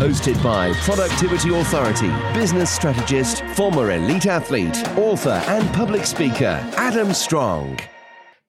Hosted 0.00 0.42
by 0.42 0.72
Productivity 0.76 1.54
Authority, 1.54 2.10
business 2.32 2.70
strategist, 2.70 3.44
former 3.48 3.90
elite 3.90 4.24
athlete, 4.24 4.82
author, 4.96 5.42
and 5.46 5.74
public 5.74 6.06
speaker, 6.06 6.58
Adam 6.78 7.12
Strong. 7.12 7.78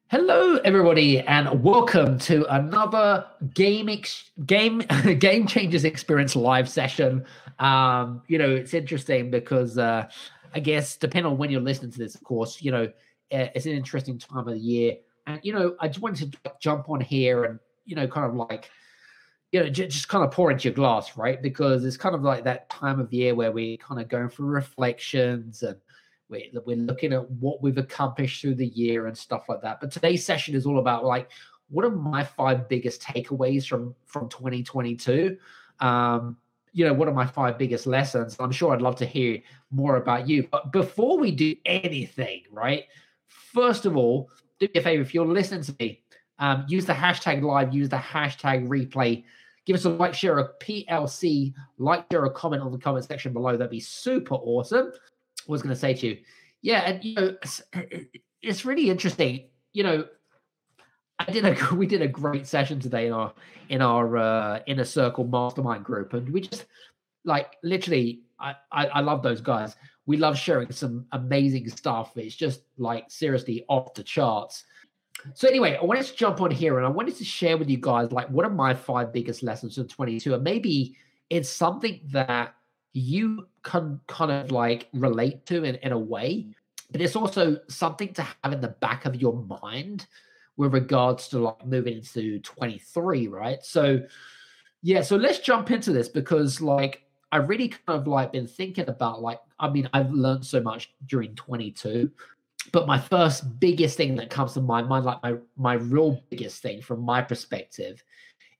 Hello, 0.07 0.55
everybody, 0.63 1.19
and 1.19 1.61
welcome 1.61 2.17
to 2.19 2.45
another 2.55 3.25
game 3.53 3.89
ex- 3.89 4.31
game 4.45 4.77
game 5.19 5.45
changers 5.45 5.83
experience 5.83 6.37
live 6.37 6.69
session. 6.69 7.25
Um, 7.59 8.21
you 8.29 8.37
know, 8.37 8.49
it's 8.49 8.73
interesting 8.73 9.29
because 9.29 9.77
uh, 9.77 10.07
I 10.55 10.59
guess 10.61 10.95
depending 10.95 11.33
on 11.33 11.37
when 11.37 11.51
you're 11.51 11.59
listening 11.59 11.91
to 11.91 11.99
this, 11.99 12.15
of 12.15 12.23
course, 12.23 12.61
you 12.61 12.71
know, 12.71 12.85
uh, 12.85 13.47
it's 13.53 13.65
an 13.65 13.73
interesting 13.73 14.17
time 14.17 14.47
of 14.47 14.53
the 14.53 14.57
year. 14.57 14.95
And, 15.27 15.41
you 15.43 15.51
know, 15.51 15.75
I 15.81 15.89
just 15.89 15.99
wanted 15.99 16.31
to 16.31 16.53
jump 16.61 16.89
on 16.89 17.01
here 17.01 17.43
and, 17.43 17.59
you 17.83 17.97
know, 17.97 18.07
kind 18.07 18.25
of 18.25 18.35
like, 18.35 18.71
you 19.51 19.59
know, 19.59 19.69
j- 19.69 19.87
just 19.87 20.07
kind 20.07 20.23
of 20.23 20.31
pour 20.31 20.51
into 20.51 20.69
your 20.69 20.73
glass, 20.73 21.17
right? 21.17 21.41
Because 21.41 21.83
it's 21.83 21.97
kind 21.97 22.15
of 22.15 22.23
like 22.23 22.43
that 22.45 22.69
time 22.69 22.99
of 22.99 23.11
year 23.11 23.35
where 23.35 23.51
we're 23.51 23.77
kind 23.77 24.01
of 24.01 24.07
going 24.07 24.29
through 24.29 24.47
reflections 24.47 25.63
and 25.63 25.77
we're, 26.29 26.45
we're 26.65 26.77
looking 26.77 27.13
at 27.13 27.29
what 27.31 27.61
we've 27.61 27.77
accomplished 27.77 28.41
through 28.41 28.55
the 28.55 28.67
year 28.67 29.07
and 29.07 29.17
stuff 29.17 29.49
like 29.49 29.61
that. 29.61 29.81
But 29.81 29.91
today's 29.91 30.25
session 30.25 30.55
is 30.55 30.65
all 30.65 30.79
about 30.79 31.03
like, 31.03 31.29
what 31.69 31.85
are 31.85 31.91
my 31.91 32.23
five 32.23 32.67
biggest 32.69 33.01
takeaways 33.01 33.65
from 33.67 33.95
from 34.05 34.29
2022? 34.29 35.37
Um, 35.79 36.37
you 36.73 36.85
know, 36.85 36.93
what 36.93 37.07
are 37.07 37.13
my 37.13 37.25
five 37.25 37.57
biggest 37.57 37.85
lessons? 37.85 38.37
I'm 38.39 38.51
sure 38.51 38.73
I'd 38.73 38.81
love 38.81 38.95
to 38.97 39.05
hear 39.05 39.41
more 39.71 39.97
about 39.97 40.27
you. 40.27 40.47
But 40.49 40.71
before 40.71 41.17
we 41.17 41.31
do 41.31 41.55
anything, 41.65 42.43
right? 42.51 42.85
First 43.27 43.85
of 43.85 43.97
all, 43.97 44.29
do 44.59 44.67
me 44.73 44.79
a 44.79 44.81
favor 44.81 45.01
if 45.01 45.13
you're 45.13 45.25
listening 45.25 45.63
to 45.63 45.75
me, 45.79 46.01
um, 46.39 46.65
use 46.67 46.85
the 46.85 46.93
hashtag 46.93 47.41
live, 47.41 47.73
use 47.73 47.89
the 47.89 47.97
hashtag 47.97 48.67
replay. 48.67 49.23
Give 49.65 49.75
us 49.75 49.85
a 49.85 49.89
like, 49.89 50.13
share 50.13 50.39
a 50.39 50.53
PLC, 50.55 51.53
like, 51.77 52.05
share 52.11 52.25
a 52.25 52.31
comment 52.31 52.63
on 52.63 52.71
the 52.71 52.77
comment 52.77 53.05
section 53.05 53.31
below. 53.31 53.55
That'd 53.55 53.69
be 53.69 53.79
super 53.79 54.35
awesome. 54.35 54.91
I 54.91 55.51
was 55.51 55.61
going 55.61 55.73
to 55.73 55.79
say 55.79 55.93
to 55.93 56.07
you, 56.07 56.17
yeah, 56.61 56.81
and 56.81 57.03
you 57.03 57.15
know, 57.15 57.35
it's, 57.41 57.61
it's 58.41 58.65
really 58.65 58.89
interesting. 58.89 59.49
You 59.73 59.83
know, 59.83 60.05
I 61.19 61.31
did 61.31 61.45
a 61.45 61.75
we 61.75 61.85
did 61.85 62.01
a 62.01 62.07
great 62.07 62.47
session 62.47 62.79
today 62.79 63.07
in 63.07 63.13
our 63.13 63.33
in 63.69 63.81
our 63.81 64.17
uh, 64.17 64.59
inner 64.67 64.85
circle 64.85 65.25
mastermind 65.25 65.83
group, 65.83 66.13
and 66.13 66.29
we 66.29 66.41
just 66.41 66.65
like 67.25 67.55
literally, 67.63 68.21
I, 68.39 68.55
I 68.71 68.87
I 68.87 68.99
love 69.01 69.23
those 69.23 69.41
guys. 69.41 69.75
We 70.05 70.17
love 70.17 70.37
sharing 70.37 70.71
some 70.71 71.05
amazing 71.11 71.69
stuff. 71.69 72.17
It's 72.17 72.35
just 72.35 72.63
like 72.77 73.05
seriously 73.09 73.65
off 73.69 73.93
the 73.93 74.03
charts. 74.03 74.65
So 75.33 75.47
anyway, 75.47 75.77
I 75.79 75.85
wanted 75.85 76.05
to 76.05 76.15
jump 76.15 76.41
on 76.41 76.51
here 76.51 76.77
and 76.77 76.85
I 76.85 76.89
wanted 76.89 77.15
to 77.17 77.23
share 77.23 77.57
with 77.57 77.69
you 77.69 77.77
guys 77.77 78.11
like 78.11 78.27
what 78.29 78.45
are 78.45 78.51
my 78.51 78.73
five 78.73 79.13
biggest 79.13 79.43
lessons 79.43 79.77
in 79.77 79.87
22, 79.87 80.33
and 80.33 80.43
maybe 80.43 80.95
it's 81.29 81.49
something 81.49 82.01
that 82.11 82.55
you 82.93 83.47
can 83.63 83.99
kind 84.07 84.31
of 84.31 84.51
like 84.51 84.89
relate 84.93 85.45
to 85.45 85.63
in, 85.63 85.75
in 85.75 85.91
a 85.91 85.97
way, 85.97 86.47
but 86.91 87.01
it's 87.01 87.15
also 87.15 87.57
something 87.67 88.13
to 88.13 88.27
have 88.43 88.53
in 88.53 88.61
the 88.61 88.67
back 88.67 89.05
of 89.05 89.15
your 89.15 89.33
mind 89.61 90.07
with 90.57 90.73
regards 90.73 91.27
to 91.29 91.39
like 91.39 91.65
moving 91.65 91.97
into 91.97 92.39
23, 92.39 93.27
right? 93.27 93.63
So 93.63 94.01
yeah, 94.81 95.01
so 95.01 95.15
let's 95.15 95.39
jump 95.39 95.71
into 95.71 95.93
this 95.93 96.09
because 96.09 96.61
like 96.61 97.03
I 97.31 97.37
really 97.37 97.69
kind 97.69 97.99
of 97.99 98.07
like 98.07 98.33
been 98.33 98.47
thinking 98.47 98.89
about 98.89 99.21
like 99.21 99.39
I 99.59 99.69
mean 99.69 99.89
I've 99.93 100.11
learned 100.11 100.45
so 100.45 100.61
much 100.61 100.91
during 101.05 101.35
22, 101.35 102.11
but 102.71 102.87
my 102.87 102.99
first 102.99 103.59
biggest 103.59 103.97
thing 103.97 104.15
that 104.15 104.29
comes 104.29 104.53
to 104.53 104.61
my 104.61 104.81
mind, 104.81 105.05
like 105.05 105.21
my 105.23 105.35
my 105.57 105.73
real 105.73 106.21
biggest 106.29 106.61
thing 106.61 106.81
from 106.81 107.01
my 107.01 107.21
perspective, 107.21 108.03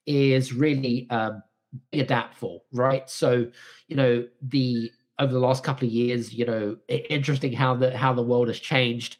is 0.06 0.54
really 0.54 1.08
um 1.10 1.44
be 1.92 2.02
adaptful, 2.02 2.66
right? 2.74 3.10
So 3.10 3.48
you 3.88 3.96
know 3.96 4.28
the 4.42 4.92
over 5.20 5.32
the 5.32 5.40
last 5.40 5.64
couple 5.64 5.88
of 5.88 5.94
years, 5.94 6.34
you 6.34 6.46
know, 6.46 6.78
interesting 6.88 7.54
how 7.54 7.76
the 7.76 7.96
how 7.96 8.14
the 8.14 8.24
world 8.24 8.48
has 8.48 8.60
changed 8.60 9.18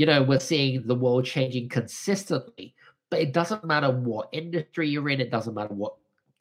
you 0.00 0.06
know, 0.06 0.22
we're 0.22 0.40
seeing 0.40 0.86
the 0.86 0.94
world 0.94 1.26
changing 1.26 1.68
consistently, 1.68 2.74
but 3.10 3.20
it 3.20 3.34
doesn't 3.34 3.66
matter 3.66 3.90
what 3.90 4.30
industry 4.32 4.88
you're 4.88 5.10
in, 5.10 5.20
it 5.20 5.30
doesn't 5.30 5.52
matter 5.52 5.74
what 5.74 5.94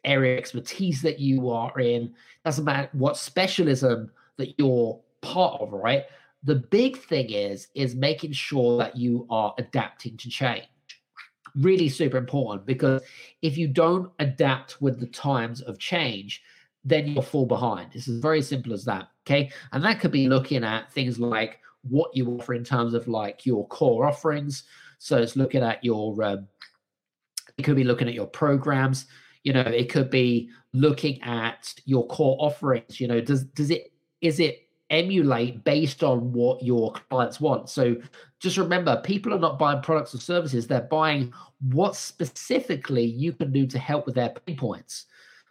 area 0.05 0.31
of 0.33 0.39
expertise 0.39 1.01
that 1.01 1.19
you 1.19 1.49
are 1.49 1.77
in, 1.77 2.13
doesn't 2.45 2.63
matter 2.63 2.87
what 2.93 3.17
specialism 3.17 4.09
that 4.37 4.57
you're 4.57 4.97
part 5.19 5.59
of, 5.59 5.73
right? 5.73 6.05
The 6.43 6.55
big 6.55 6.97
thing 6.97 7.31
is 7.31 7.67
is 7.75 7.95
making 7.95 8.31
sure 8.33 8.77
that 8.77 8.95
you 8.95 9.27
are 9.29 9.53
adapting 9.57 10.17
to 10.17 10.29
change. 10.29 10.67
Really 11.55 11.89
super 11.89 12.17
important 12.17 12.65
because 12.65 13.01
if 13.41 13.57
you 13.57 13.67
don't 13.67 14.11
adapt 14.19 14.81
with 14.81 14.99
the 14.99 15.07
times 15.07 15.61
of 15.61 15.79
change, 15.79 16.41
then 16.85 17.07
you'll 17.07 17.21
fall 17.21 17.45
behind. 17.45 17.91
It's 17.93 18.07
as 18.07 18.19
very 18.19 18.41
simple 18.41 18.73
as 18.73 18.85
that. 18.85 19.09
Okay. 19.25 19.51
And 19.71 19.83
that 19.83 19.99
could 19.99 20.11
be 20.11 20.27
looking 20.27 20.63
at 20.63 20.91
things 20.91 21.19
like 21.19 21.59
what 21.83 22.15
you 22.15 22.27
offer 22.31 22.53
in 22.53 22.63
terms 22.63 22.93
of 22.93 23.07
like 23.07 23.45
your 23.45 23.67
core 23.67 24.07
offerings. 24.07 24.63
So 24.97 25.17
it's 25.17 25.35
looking 25.35 25.63
at 25.63 25.83
your, 25.83 26.21
um, 26.23 26.47
it 27.57 27.63
could 27.63 27.75
be 27.75 27.83
looking 27.83 28.07
at 28.07 28.13
your 28.13 28.27
programs. 28.27 29.05
You 29.43 29.53
know, 29.53 29.61
it 29.61 29.89
could 29.89 30.09
be 30.09 30.49
looking 30.73 31.21
at 31.21 31.73
your 31.85 32.07
core 32.07 32.37
offerings. 32.39 32.99
You 32.99 33.07
know, 33.07 33.21
does 33.21 33.43
does 33.45 33.69
it 33.69 33.91
is 34.21 34.39
it 34.39 34.68
emulate 34.89 35.63
based 35.63 36.03
on 36.03 36.31
what 36.33 36.63
your 36.63 36.93
clients 37.09 37.39
want? 37.39 37.69
So 37.69 37.95
just 38.39 38.57
remember, 38.57 39.01
people 39.03 39.33
are 39.33 39.39
not 39.39 39.59
buying 39.59 39.81
products 39.81 40.15
or 40.15 40.19
services; 40.19 40.67
they're 40.67 40.81
buying 40.81 41.33
what 41.71 41.95
specifically 41.95 43.05
you 43.05 43.33
can 43.33 43.51
do 43.51 43.67
to 43.67 43.79
help 43.79 44.05
with 44.05 44.15
their 44.15 44.29
pain 44.29 44.57
points, 44.57 45.05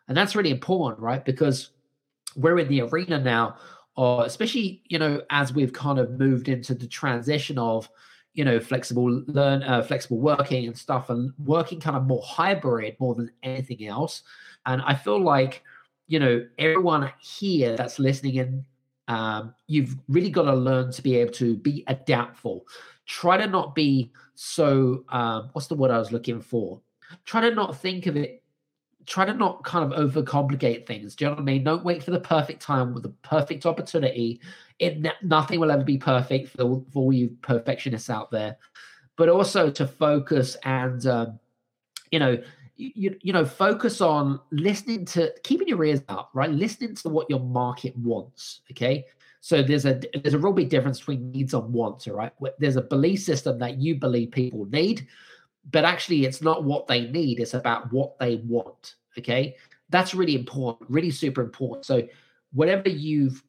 and 0.09 0.17
that's 0.17 0.37
really 0.37 0.51
important, 0.51 1.01
right? 1.01 1.25
Because 1.25 1.71
we're 2.37 2.59
in 2.59 2.69
the 2.69 2.83
arena 2.83 3.19
now 3.19 3.57
or 3.99 4.25
especially 4.25 4.81
you 4.87 4.99
know 4.99 5.21
as 5.29 5.53
we've 5.53 5.73
kind 5.73 5.99
of 5.99 6.19
moved 6.19 6.49
into 6.49 6.73
the 6.73 6.87
transition 6.87 7.59
of 7.59 7.91
you 8.33 8.45
know 8.45 8.61
flexible 8.61 9.23
learn 9.27 9.63
uh, 9.65 9.83
flexible 9.83 10.19
working 10.19 10.67
and 10.67 10.79
stuff 10.79 11.11
and 11.11 11.33
working 11.45 11.81
kind 11.81 11.97
of 11.97 12.07
more 12.07 12.23
hybrid 12.25 12.97
more 13.01 13.15
than 13.17 13.31
anything 13.43 13.87
else 13.87 14.23
and 14.67 14.81
i 14.83 14.95
feel 14.95 15.21
like 15.21 15.63
you 16.07 16.21
know 16.21 16.47
everyone 16.59 17.11
here 17.19 17.77
that's 17.77 17.99
listening 17.99 18.37
in 18.37 18.65
um, 19.09 19.55
you've 19.67 19.97
really 20.09 20.31
got 20.31 20.43
to 20.43 20.55
learn 20.55 20.93
to 20.93 21.03
be 21.03 21.17
able 21.17 21.33
to 21.33 21.57
be 21.57 21.85
adaptful 21.89 22.65
try 23.07 23.37
to 23.37 23.47
not 23.47 23.75
be 23.75 24.13
so 24.35 25.05
um, 25.09 25.51
what's 25.53 25.67
the 25.67 25.75
word 25.75 25.91
i 25.91 25.99
was 25.99 26.13
looking 26.13 26.41
for 26.41 26.81
try 27.25 27.41
to 27.41 27.55
not 27.55 27.77
think 27.77 28.07
of 28.07 28.17
it 28.17 28.43
try 29.09 29.25
to 29.25 29.33
not 29.33 29.65
kind 29.65 29.91
of 29.91 29.99
overcomplicate 29.99 30.87
things. 30.87 31.17
Do 31.17 31.25
you 31.25 31.31
know 31.31 31.37
what 31.37 31.41
I 31.41 31.45
mean? 31.45 31.65
Don't 31.65 31.85
wait 31.85 32.03
for 32.03 32.11
the 32.11 32.21
perfect 32.21 32.61
time 32.61 32.93
with 32.93 33.03
the 33.03 33.15
perfect 33.23 33.65
opportunity. 33.65 34.39
It 34.79 35.05
nothing 35.23 35.59
will 35.59 35.71
ever 35.71 35.83
be 35.83 35.97
perfect 35.97 36.51
for, 36.51 36.85
for 36.93 37.05
all 37.05 37.13
you 37.13 37.37
perfectionists 37.41 38.11
out 38.11 38.31
there, 38.31 38.59
but 39.17 39.31
also 39.31 39.71
to 39.71 39.87
focus 39.87 40.57
and 40.65 41.05
um, 41.07 41.41
you 42.13 42.19
know 42.19 42.41
you, 42.79 43.17
you 43.23 43.33
know 43.33 43.45
focus 43.45 44.01
on 44.01 44.41
listening 44.51 45.05
to 45.05 45.33
keeping 45.43 45.69
your 45.69 45.85
ears 45.85 46.01
up 46.09 46.31
right 46.33 46.51
listening 46.51 46.95
to 46.95 47.09
what 47.09 47.29
your 47.29 47.41
market 47.41 47.97
wants 47.99 48.61
okay 48.71 49.05
so 49.41 49.63
there's 49.63 49.85
a 49.85 50.01
there's 50.23 50.35
a 50.35 50.39
real 50.39 50.53
big 50.53 50.69
difference 50.69 51.01
between 51.01 51.31
needs 51.33 51.55
and 51.55 51.73
wants 51.73 52.07
all 52.07 52.15
right 52.15 52.33
there's 52.59 52.77
a 52.77 52.83
belief 52.83 53.21
system 53.21 53.59
that 53.59 53.79
you 53.79 53.97
believe 53.97 54.31
people 54.31 54.65
need 54.67 55.07
but 55.71 55.85
actually 55.85 56.25
it's 56.25 56.41
not 56.41 56.65
what 56.65 56.87
they 56.87 57.11
need 57.11 57.41
it's 57.41 57.55
about 57.55 57.93
what 57.93 58.19
they 58.19 58.37
want 58.47 58.95
Okay. 59.19 59.57
That's 59.91 60.15
really 60.15 60.35
important, 60.35 60.89
really 60.91 61.11
super 61.11 61.43
important. 61.43 61.85
So, 61.85 62.07
whatever 62.53 62.89
you've 62.89 63.43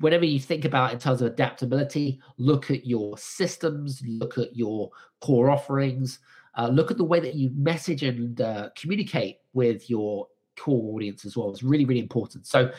whatever 0.00 0.24
you 0.24 0.40
think 0.40 0.64
about 0.64 0.92
in 0.92 0.98
terms 0.98 1.22
of 1.22 1.32
adaptability, 1.32 2.20
look 2.36 2.70
at 2.70 2.84
your 2.84 3.16
systems, 3.16 4.02
look 4.04 4.38
at 4.38 4.54
your 4.54 4.90
core 5.20 5.50
offerings, 5.50 6.18
uh, 6.56 6.68
look 6.68 6.90
at 6.90 6.96
the 6.96 7.04
way 7.04 7.20
that 7.20 7.34
you 7.34 7.50
message 7.56 8.02
and 8.02 8.40
uh, 8.40 8.70
communicate 8.76 9.38
with 9.52 9.88
your 9.90 10.28
core 10.58 10.94
audience 10.94 11.24
as 11.24 11.36
well. 11.36 11.50
It's 11.50 11.62
really, 11.62 11.84
really 11.84 12.00
important. 12.00 12.46
So 12.46 12.70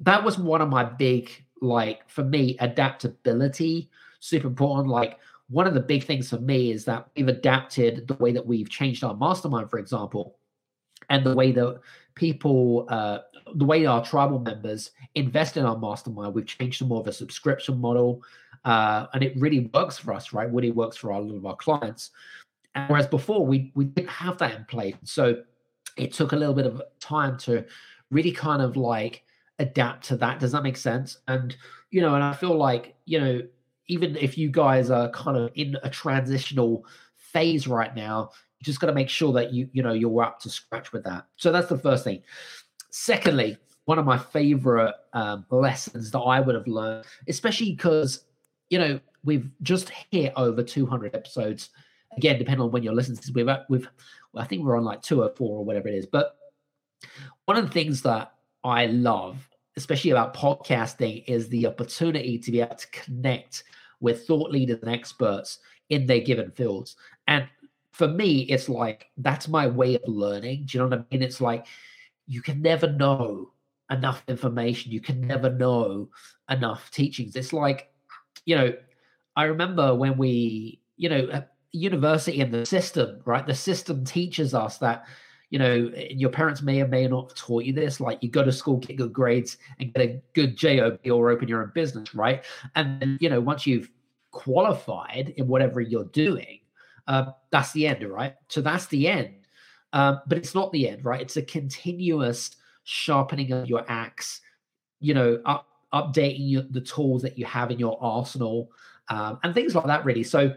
that 0.00 0.22
was 0.22 0.38
one 0.38 0.60
of 0.60 0.68
my 0.68 0.84
big, 0.84 1.30
like 1.60 2.08
for 2.08 2.24
me, 2.24 2.56
adaptability, 2.60 3.90
super 4.20 4.48
important. 4.48 4.88
Like 4.88 5.18
one 5.48 5.66
of 5.66 5.74
the 5.74 5.80
big 5.80 6.04
things 6.04 6.30
for 6.30 6.38
me 6.38 6.72
is 6.72 6.84
that 6.86 7.08
we've 7.16 7.28
adapted 7.28 8.08
the 8.08 8.14
way 8.14 8.32
that 8.32 8.46
we've 8.46 8.68
changed 8.68 9.04
our 9.04 9.14
mastermind, 9.14 9.70
for 9.70 9.78
example 9.78 10.38
and 11.10 11.24
the 11.24 11.34
way 11.34 11.52
that 11.52 11.80
people 12.14 12.86
uh, 12.88 13.18
the 13.56 13.64
way 13.64 13.84
our 13.84 14.02
tribal 14.02 14.38
members 14.38 14.92
invest 15.16 15.58
in 15.58 15.66
our 15.66 15.76
mastermind 15.76 16.32
we've 16.32 16.46
changed 16.46 16.78
to 16.78 16.86
more 16.86 17.00
of 17.00 17.06
a 17.06 17.12
subscription 17.12 17.78
model 17.78 18.22
uh, 18.64 19.06
and 19.12 19.22
it 19.22 19.34
really 19.36 19.70
works 19.74 19.98
for 19.98 20.12
us, 20.12 20.32
right? 20.32 20.52
Really 20.52 20.70
works 20.70 20.96
for 20.96 21.10
a 21.10 21.18
lot 21.18 21.36
of 21.36 21.46
our 21.46 21.56
clients. 21.56 22.10
And 22.74 22.88
whereas 22.88 23.06
before 23.06 23.46
we 23.46 23.72
we 23.74 23.84
didn't 23.84 24.10
have 24.10 24.38
that 24.38 24.54
in 24.54 24.64
place, 24.64 24.96
so 25.04 25.42
it 25.96 26.12
took 26.12 26.32
a 26.32 26.36
little 26.36 26.54
bit 26.54 26.66
of 26.66 26.82
time 27.00 27.38
to 27.38 27.64
really 28.10 28.32
kind 28.32 28.62
of 28.62 28.76
like 28.76 29.24
adapt 29.58 30.04
to 30.06 30.16
that. 30.16 30.40
Does 30.40 30.52
that 30.52 30.62
make 30.62 30.76
sense? 30.76 31.18
And 31.28 31.56
you 31.90 32.00
know, 32.00 32.14
and 32.14 32.24
I 32.24 32.32
feel 32.32 32.56
like 32.56 32.96
you 33.04 33.20
know, 33.20 33.42
even 33.88 34.16
if 34.16 34.36
you 34.36 34.50
guys 34.50 34.90
are 34.90 35.10
kind 35.10 35.36
of 35.36 35.50
in 35.54 35.76
a 35.82 35.90
transitional 35.90 36.84
phase 37.16 37.66
right 37.66 37.94
now, 37.94 38.30
you 38.58 38.64
just 38.64 38.80
got 38.80 38.88
to 38.88 38.94
make 38.94 39.08
sure 39.08 39.32
that 39.32 39.52
you 39.52 39.68
you 39.72 39.82
know 39.82 39.92
you're 39.92 40.22
up 40.22 40.40
to 40.40 40.50
scratch 40.50 40.92
with 40.92 41.04
that. 41.04 41.26
So 41.36 41.52
that's 41.52 41.68
the 41.68 41.78
first 41.78 42.04
thing. 42.04 42.22
Secondly, 42.90 43.56
one 43.84 43.98
of 43.98 44.06
my 44.06 44.18
favorite 44.18 44.94
um, 45.12 45.44
lessons 45.50 46.10
that 46.10 46.20
I 46.20 46.40
would 46.40 46.54
have 46.54 46.66
learned, 46.66 47.04
especially 47.28 47.72
because 47.72 48.24
you 48.70 48.78
know 48.78 49.00
we've 49.24 49.50
just 49.62 49.90
hit 50.10 50.32
over 50.36 50.62
200 50.62 51.14
episodes. 51.14 51.70
Again, 52.16 52.38
depending 52.38 52.62
on 52.62 52.70
when 52.70 52.82
you're 52.82 52.94
listening 52.94 53.16
to 53.16 53.22
this, 53.22 53.34
we've 53.34 53.48
uh, 53.48 53.60
we've 53.68 53.88
well, 54.32 54.44
I 54.44 54.46
think 54.46 54.64
we're 54.64 54.76
on 54.76 54.84
like 54.84 55.02
204 55.02 55.58
or 55.58 55.64
whatever 55.64 55.88
it 55.88 55.94
is. 55.94 56.06
But 56.06 56.36
one 57.44 57.56
of 57.56 57.64
the 57.64 57.72
things 57.72 58.02
that 58.02 58.34
I 58.62 58.86
love, 58.86 59.48
especially 59.76 60.10
about 60.10 60.34
podcasting, 60.34 61.24
is 61.26 61.48
the 61.48 61.66
opportunity 61.66 62.38
to 62.38 62.50
be 62.50 62.60
able 62.60 62.76
to 62.76 62.86
connect 62.88 63.64
with 64.00 64.26
thought 64.26 64.50
leaders 64.50 64.80
and 64.82 64.92
experts 64.92 65.58
in 65.90 66.06
their 66.06 66.20
given 66.20 66.50
fields. 66.50 66.96
And 67.26 67.46
for 67.92 68.08
me, 68.08 68.40
it's 68.42 68.68
like 68.68 69.06
that's 69.18 69.48
my 69.48 69.66
way 69.66 69.94
of 69.94 70.02
learning. 70.06 70.66
Do 70.66 70.78
you 70.78 70.84
know 70.84 70.88
what 70.88 70.98
I 70.98 71.14
mean? 71.14 71.22
It's 71.22 71.40
like 71.40 71.66
you 72.26 72.42
can 72.42 72.60
never 72.60 72.90
know 72.90 73.52
enough 73.90 74.24
information. 74.28 74.92
You 74.92 75.00
can 75.00 75.20
never 75.20 75.50
know 75.50 76.08
enough 76.50 76.90
teachings. 76.90 77.36
It's 77.36 77.52
like, 77.52 77.92
you 78.44 78.56
know, 78.56 78.74
I 79.36 79.44
remember 79.44 79.94
when 79.94 80.16
we, 80.16 80.80
you 80.96 81.08
know, 81.08 81.44
university 81.74 82.40
and 82.40 82.54
the 82.54 82.64
system, 82.64 83.20
right? 83.24 83.46
The 83.46 83.54
system 83.54 84.04
teaches 84.04 84.54
us 84.54 84.78
that, 84.78 85.04
you 85.50 85.58
know, 85.58 85.90
your 86.10 86.30
parents 86.30 86.62
may 86.62 86.80
or 86.80 86.88
may 86.88 87.06
not 87.06 87.30
have 87.30 87.34
taught 87.36 87.64
you 87.64 87.72
this. 87.72 88.00
Like 88.00 88.22
you 88.22 88.30
go 88.30 88.44
to 88.44 88.52
school, 88.52 88.78
get 88.78 88.96
good 88.96 89.12
grades, 89.12 89.58
and 89.78 89.92
get 89.92 90.02
a 90.02 90.22
good 90.32 90.56
job 90.56 90.98
or 91.10 91.30
open 91.30 91.48
your 91.48 91.62
own 91.62 91.72
business, 91.74 92.14
right? 92.14 92.44
And 92.76 93.00
then, 93.00 93.18
you 93.20 93.28
know, 93.28 93.40
once 93.40 93.66
you've 93.66 93.90
qualified 94.30 95.34
in 95.36 95.46
whatever 95.46 95.80
you're 95.80 96.04
doing, 96.04 96.60
uh, 97.06 97.32
that's 97.50 97.72
the 97.72 97.86
end, 97.86 98.04
right? 98.04 98.34
So 98.48 98.60
that's 98.60 98.86
the 98.86 99.08
end. 99.08 99.34
Um, 99.92 100.20
but 100.26 100.38
it's 100.38 100.54
not 100.54 100.72
the 100.72 100.88
end, 100.88 101.04
right? 101.04 101.20
It's 101.20 101.36
a 101.36 101.42
continuous 101.42 102.56
sharpening 102.84 103.52
of 103.52 103.68
your 103.68 103.84
axe, 103.88 104.40
you 105.00 105.14
know, 105.14 105.40
up, 105.44 105.68
updating 105.92 106.50
your, 106.50 106.62
the 106.70 106.80
tools 106.80 107.22
that 107.22 107.38
you 107.38 107.44
have 107.44 107.70
in 107.70 107.78
your 107.78 107.96
arsenal, 108.00 108.70
um, 109.08 109.38
and 109.42 109.54
things 109.54 109.74
like 109.74 109.86
that, 109.86 110.04
really. 110.04 110.24
So 110.24 110.54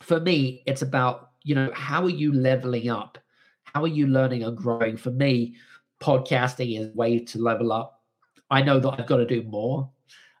for 0.00 0.20
me, 0.20 0.62
it's 0.66 0.82
about, 0.82 1.30
you 1.42 1.54
know, 1.54 1.70
how 1.74 2.04
are 2.04 2.10
you 2.10 2.32
leveling 2.32 2.88
up? 2.90 3.18
How 3.64 3.82
are 3.84 3.88
you 3.88 4.06
learning 4.06 4.44
and 4.44 4.56
growing? 4.56 4.96
For 4.96 5.10
me, 5.10 5.56
podcasting 6.00 6.78
is 6.80 6.88
a 6.88 6.96
way 6.96 7.18
to 7.20 7.38
level 7.38 7.72
up. 7.72 8.02
I 8.50 8.62
know 8.62 8.80
that 8.80 8.98
I've 8.98 9.06
got 9.06 9.18
to 9.18 9.26
do 9.26 9.42
more. 9.42 9.90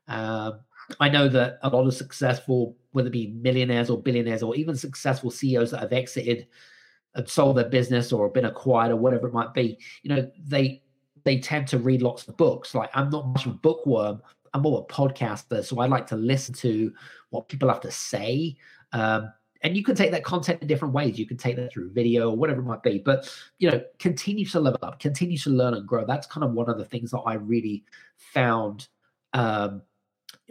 Um, 0.06 0.60
I 1.00 1.08
know 1.08 1.28
that 1.28 1.58
a 1.62 1.68
lot 1.68 1.86
of 1.86 1.94
successful, 1.94 2.76
whether 2.92 3.08
it 3.08 3.12
be 3.12 3.34
millionaires 3.42 3.90
or 3.90 4.02
billionaires 4.02 4.42
or 4.42 4.56
even 4.56 4.74
successful 4.74 5.30
CEOs 5.30 5.72
that 5.72 5.80
have 5.80 5.92
exited 5.92 6.46
and 7.14 7.28
sold 7.28 7.56
their 7.58 7.68
business 7.68 8.12
or 8.12 8.28
been 8.30 8.46
acquired 8.46 8.92
or 8.92 8.96
whatever 8.96 9.28
it 9.28 9.34
might 9.34 9.52
be, 9.52 9.78
you 10.02 10.14
know, 10.14 10.30
they 10.46 10.82
they 11.24 11.38
tend 11.38 11.66
to 11.68 11.78
read 11.78 12.00
lots 12.00 12.26
of 12.26 12.36
books. 12.38 12.74
Like 12.74 12.90
I'm 12.94 13.10
not 13.10 13.26
much 13.28 13.44
of 13.44 13.52
a 13.52 13.56
bookworm. 13.56 14.22
I'm 14.54 14.62
more 14.62 14.86
a 14.88 14.92
podcaster, 14.92 15.62
so 15.62 15.78
I 15.78 15.86
like 15.86 16.06
to 16.06 16.16
listen 16.16 16.54
to 16.54 16.90
what 17.28 17.48
people 17.48 17.68
have 17.68 17.82
to 17.82 17.90
say. 17.90 18.56
Um, 18.92 19.30
and 19.62 19.76
you 19.76 19.82
can 19.82 19.96
take 19.96 20.12
that 20.12 20.24
content 20.24 20.62
in 20.62 20.68
different 20.68 20.94
ways. 20.94 21.18
You 21.18 21.26
can 21.26 21.36
take 21.36 21.56
that 21.56 21.72
through 21.72 21.90
video 21.90 22.30
or 22.30 22.36
whatever 22.36 22.60
it 22.60 22.64
might 22.64 22.82
be. 22.82 22.98
But 22.98 23.32
you 23.58 23.70
know, 23.70 23.82
continue 23.98 24.44
to 24.46 24.60
level 24.60 24.80
up, 24.82 25.00
continue 25.00 25.38
to 25.38 25.50
learn 25.50 25.74
and 25.74 25.86
grow. 25.86 26.04
That's 26.04 26.26
kind 26.26 26.44
of 26.44 26.52
one 26.52 26.68
of 26.68 26.78
the 26.78 26.84
things 26.84 27.10
that 27.10 27.20
I 27.20 27.34
really 27.34 27.84
found 28.16 28.88
um, 29.32 29.82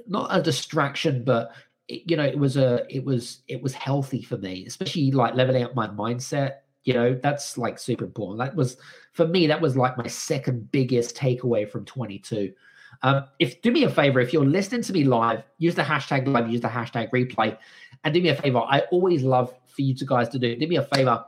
not 0.08 0.28
a 0.32 0.42
distraction, 0.42 1.24
but 1.24 1.52
it, 1.88 2.04
you 2.10 2.18
know, 2.18 2.26
it 2.26 2.38
was 2.38 2.58
a 2.58 2.86
it 2.94 3.04
was 3.04 3.42
it 3.48 3.62
was 3.62 3.74
healthy 3.74 4.22
for 4.22 4.38
me, 4.38 4.66
especially 4.66 5.12
like 5.12 5.36
leveling 5.36 5.64
up 5.64 5.76
my 5.76 5.88
mindset. 5.88 6.58
You 6.84 6.94
know, 6.94 7.20
that's 7.22 7.58
like 7.58 7.80
super 7.80 8.06
important. 8.06 8.40
That 8.40 8.56
was 8.56 8.78
for 9.14 9.28
me. 9.28 9.48
That 9.48 9.62
was 9.62 9.76
like 9.76 9.98
my 9.98 10.08
second 10.08 10.72
biggest 10.72 11.16
takeaway 11.16 11.70
from 11.70 11.86
22. 11.86 12.54
Um, 13.04 13.26
if 13.40 13.62
do 13.62 13.72
me 13.72 13.84
a 13.84 13.90
favor, 13.90 14.20
if 14.20 14.34
you're 14.34 14.46
listening 14.46 14.82
to 14.84 14.94
me 14.94 15.04
live, 15.04 15.44
use 15.58 15.76
the 15.76 15.84
hashtag 15.84 16.28
live, 16.28 16.50
use 16.50 16.62
the 16.62 16.68
hashtag 16.68 17.10
replay, 17.12 17.58
and 18.04 18.14
do 18.14 18.22
me 18.22 18.30
a 18.30 18.36
favor. 18.36 18.60
I 18.60 18.82
always 18.92 19.24
love 19.24 19.54
for 19.68 19.82
you 19.82 19.94
to 19.96 20.06
guys 20.06 20.30
to 20.30 20.40
do. 20.40 20.56
Do 20.56 20.68
me 20.68 20.78
a 20.78 20.84
favor, 20.84 21.24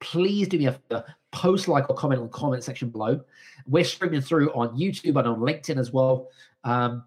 please 0.00 0.48
do 0.48 0.58
me 0.58 0.66
a 0.66 0.72
favor. 0.72 1.04
Post 1.32 1.68
like 1.68 1.90
or 1.90 1.96
comment 1.96 2.20
on 2.20 2.26
the 2.28 2.32
comment 2.32 2.64
section 2.64 2.88
below. 2.88 3.20
We're 3.66 3.84
streaming 3.84 4.20
through 4.20 4.52
on 4.52 4.76
YouTube 4.78 5.18
and 5.18 5.28
on 5.28 5.40
LinkedIn 5.40 5.78
as 5.78 5.92
well. 5.92 6.28
Um, 6.64 7.04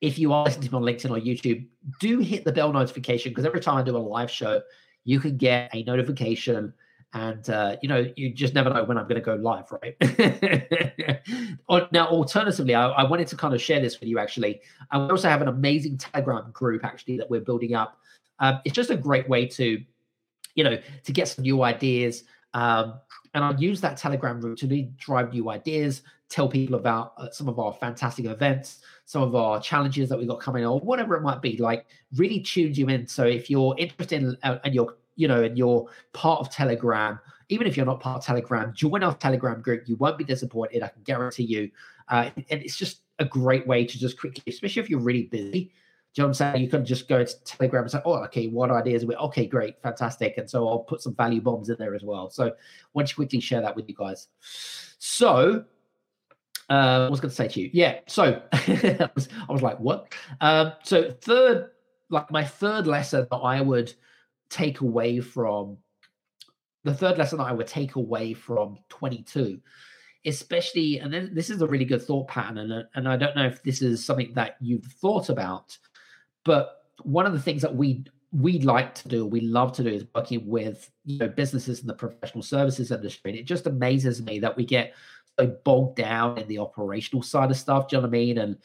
if 0.00 0.18
you 0.18 0.32
are 0.32 0.44
listening 0.44 0.68
to 0.68 0.72
me 0.72 0.76
on 0.78 0.82
LinkedIn 0.82 1.10
or 1.10 1.20
YouTube, 1.20 1.66
do 2.00 2.20
hit 2.20 2.44
the 2.44 2.52
bell 2.52 2.72
notification 2.72 3.30
because 3.30 3.44
every 3.44 3.60
time 3.60 3.76
I 3.76 3.82
do 3.82 3.96
a 3.96 3.98
live 3.98 4.30
show, 4.30 4.62
you 5.04 5.20
can 5.20 5.36
get 5.36 5.70
a 5.74 5.82
notification 5.82 6.72
and 7.12 7.50
uh, 7.50 7.76
you 7.82 7.88
know 7.88 8.06
you 8.16 8.32
just 8.32 8.54
never 8.54 8.70
know 8.70 8.84
when 8.84 8.96
i'm 8.96 9.04
going 9.04 9.16
to 9.16 9.20
go 9.20 9.34
live 9.34 9.66
right 9.82 9.96
now 11.92 12.06
alternatively 12.06 12.74
I, 12.74 12.88
I, 12.88 13.08
wanted 13.08 13.26
to 13.28 13.36
kind 13.36 13.52
of 13.52 13.60
share 13.60 13.80
this 13.80 13.98
with 13.98 14.08
you 14.08 14.18
actually 14.18 14.60
i 14.92 14.98
also 14.98 15.28
have 15.28 15.42
an 15.42 15.48
amazing 15.48 15.98
telegram 15.98 16.50
group 16.52 16.84
actually 16.84 17.16
that 17.18 17.28
we're 17.28 17.40
building 17.40 17.74
up 17.74 17.98
um, 18.38 18.60
it's 18.64 18.74
just 18.74 18.90
a 18.90 18.96
great 18.96 19.28
way 19.28 19.46
to 19.46 19.82
you 20.54 20.64
know 20.64 20.78
to 21.04 21.12
get 21.12 21.26
some 21.28 21.42
new 21.42 21.62
ideas 21.62 22.24
um, 22.54 23.00
and 23.34 23.42
i 23.42 23.50
use 23.58 23.80
that 23.80 23.96
telegram 23.96 24.40
group 24.40 24.56
to 24.58 24.66
really 24.66 24.92
drive 24.96 25.32
new 25.32 25.50
ideas 25.50 26.02
tell 26.30 26.48
people 26.48 26.76
about 26.76 27.12
uh, 27.18 27.28
some 27.30 27.48
of 27.48 27.58
our 27.58 27.72
fantastic 27.74 28.24
events, 28.24 28.78
some 29.04 29.22
of 29.22 29.34
our 29.34 29.60
challenges 29.60 30.08
that 30.08 30.16
we've 30.16 30.28
got 30.28 30.40
coming 30.40 30.64
or 30.64 30.78
whatever 30.80 31.16
it 31.16 31.22
might 31.22 31.42
be. 31.42 31.56
Like 31.58 31.86
really 32.16 32.40
tunes 32.40 32.78
you 32.78 32.88
in. 32.88 33.06
So 33.06 33.24
if 33.24 33.50
you're 33.50 33.74
interested 33.76 34.22
in, 34.22 34.36
uh, 34.44 34.58
and 34.64 34.72
you're 34.72 34.96
you 35.20 35.28
know 35.28 35.42
and 35.44 35.58
you're 35.58 35.86
part 36.14 36.40
of 36.40 36.50
Telegram, 36.50 37.20
even 37.50 37.66
if 37.66 37.76
you're 37.76 37.86
not 37.86 38.00
part 38.00 38.18
of 38.18 38.24
Telegram, 38.24 38.72
join 38.74 39.02
our 39.02 39.14
Telegram 39.14 39.60
group. 39.60 39.86
You 39.86 39.96
won't 39.96 40.16
be 40.16 40.24
disappointed. 40.24 40.82
I 40.82 40.88
can 40.88 41.02
guarantee 41.02 41.44
you. 41.44 41.70
Uh, 42.08 42.30
and 42.36 42.62
it's 42.62 42.76
just 42.76 43.02
a 43.18 43.24
great 43.24 43.66
way 43.66 43.84
to 43.84 43.98
just 43.98 44.18
quickly, 44.18 44.42
especially 44.46 44.82
if 44.82 44.88
you're 44.88 45.00
really 45.00 45.24
busy. 45.24 45.72
Do 46.12 46.22
you 46.22 46.22
know 46.22 46.24
what 46.24 46.28
I'm 46.28 46.34
saying? 46.34 46.62
You 46.64 46.70
can 46.70 46.84
just 46.84 47.06
go 47.06 47.22
to 47.22 47.44
Telegram 47.44 47.82
and 47.82 47.90
say, 47.90 48.00
oh, 48.04 48.14
okay, 48.24 48.48
what 48.48 48.70
ideas 48.70 49.04
we? 49.04 49.14
Okay, 49.14 49.46
great, 49.46 49.80
fantastic. 49.82 50.38
And 50.38 50.48
so 50.48 50.66
I'll 50.66 50.80
put 50.80 51.02
some 51.02 51.14
value 51.14 51.40
bombs 51.40 51.68
in 51.68 51.76
there 51.78 51.94
as 51.94 52.02
well. 52.02 52.30
So 52.30 52.52
once 52.94 53.10
you 53.10 53.16
quickly 53.16 53.40
share 53.40 53.60
that 53.60 53.76
with 53.76 53.88
you 53.88 53.94
guys. 53.94 54.26
So 54.98 55.64
uh, 56.68 57.06
I 57.06 57.08
was 57.10 57.20
going 57.20 57.30
to 57.30 57.36
say 57.36 57.46
to 57.46 57.60
you, 57.60 57.70
yeah. 57.72 58.00
So 58.08 58.42
I, 58.52 59.10
was, 59.14 59.28
I 59.48 59.52
was 59.52 59.62
like, 59.62 59.78
what? 59.78 60.14
Um, 60.40 60.72
so 60.82 61.12
third, 61.20 61.70
like 62.08 62.30
my 62.32 62.44
third 62.44 62.86
lesson 62.86 63.28
that 63.30 63.36
I 63.36 63.60
would 63.60 63.92
take 64.50 64.80
away 64.80 65.20
from 65.20 65.78
the 66.84 66.94
third 66.94 67.18
lesson 67.18 67.38
that 67.38 67.44
I 67.44 67.52
would 67.52 67.66
take 67.66 67.96
away 67.96 68.34
from 68.34 68.78
22, 68.88 69.60
especially, 70.26 70.98
and 70.98 71.12
then 71.12 71.30
this 71.32 71.50
is 71.50 71.62
a 71.62 71.66
really 71.66 71.84
good 71.84 72.02
thought 72.02 72.28
pattern, 72.28 72.58
and 72.58 72.72
uh, 72.72 72.82
and 72.94 73.08
I 73.08 73.16
don't 73.16 73.36
know 73.36 73.46
if 73.46 73.62
this 73.62 73.82
is 73.82 74.04
something 74.04 74.32
that 74.34 74.56
you've 74.60 74.84
thought 74.84 75.28
about, 75.28 75.76
but 76.44 76.84
one 77.02 77.26
of 77.26 77.32
the 77.32 77.40
things 77.40 77.62
that 77.62 77.74
we 77.74 78.04
we 78.32 78.60
like 78.60 78.94
to 78.94 79.08
do, 79.08 79.26
we 79.26 79.40
love 79.40 79.72
to 79.72 79.82
do, 79.82 79.90
is 79.90 80.04
working 80.14 80.46
with 80.46 80.90
you 81.04 81.18
know 81.18 81.28
businesses 81.28 81.80
in 81.80 81.86
the 81.86 81.94
professional 81.94 82.42
services 82.42 82.90
industry, 82.90 83.30
and 83.30 83.40
it 83.40 83.44
just 83.44 83.66
amazes 83.66 84.22
me 84.22 84.38
that 84.38 84.56
we 84.56 84.64
get 84.64 84.94
so 85.38 85.46
bogged 85.64 85.96
down 85.96 86.38
in 86.38 86.48
the 86.48 86.58
operational 86.58 87.22
side 87.22 87.50
of 87.50 87.56
stuff. 87.56 87.88
Do 87.88 87.96
you 87.96 88.02
know 88.02 88.08
what 88.08 88.16
I 88.16 88.18
mean? 88.18 88.38
And 88.38 88.56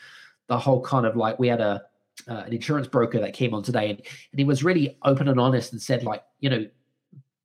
the 0.48 0.58
whole 0.58 0.82
kind 0.82 1.06
of 1.06 1.16
like 1.16 1.40
we 1.40 1.48
had 1.48 1.62
a 1.62 1.84
uh, 2.28 2.44
an 2.46 2.54
insurance 2.54 2.88
broker 2.88 3.20
that 3.20 3.34
came 3.34 3.54
on 3.54 3.64
today, 3.64 3.90
and, 3.90 4.00
and 4.00 4.40
he 4.40 4.44
was 4.44 4.64
really 4.64 4.98
open 5.04 5.28
and 5.28 5.40
honest 5.40 5.72
and 5.72 5.82
said 5.82 6.04
like 6.04 6.24
you 6.40 6.50
know 6.50 6.66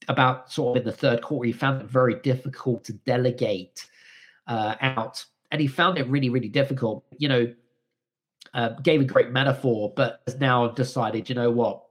about 0.09 0.51
sort 0.51 0.77
of 0.77 0.83
in 0.83 0.87
the 0.87 0.97
third 0.97 1.23
quarter 1.23 1.47
he 1.47 1.53
found 1.53 1.83
it 1.83 1.89
very 1.89 2.15
difficult 2.21 2.85
to 2.85 2.93
delegate 2.93 3.87
uh, 4.47 4.75
out, 4.81 5.25
and 5.51 5.61
he 5.61 5.67
found 5.67 5.99
it 5.99 6.07
really 6.09 6.31
really 6.31 6.49
difficult. 6.49 7.05
You 7.19 7.29
know, 7.29 7.55
uh, 8.55 8.71
gave 8.83 9.01
a 9.01 9.05
great 9.05 9.31
metaphor, 9.31 9.93
but 9.95 10.23
has 10.27 10.39
now 10.39 10.69
decided 10.69 11.29
you 11.29 11.35
know 11.35 11.51
what 11.51 11.83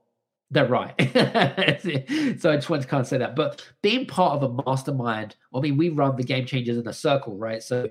they're 0.50 0.66
right. 0.66 0.94
so 2.40 2.50
I 2.50 2.56
just 2.56 2.70
wanted 2.70 2.82
to 2.82 2.88
kind 2.88 3.00
of 3.00 3.06
say 3.06 3.18
that. 3.18 3.36
But 3.36 3.66
being 3.82 4.06
part 4.06 4.34
of 4.34 4.42
a 4.42 4.62
mastermind, 4.64 5.36
I 5.54 5.60
mean, 5.60 5.76
we 5.76 5.90
run 5.90 6.16
the 6.16 6.24
game 6.24 6.44
changers 6.44 6.76
inner 6.76 6.92
circle, 6.92 7.36
right? 7.36 7.62
So, 7.62 7.88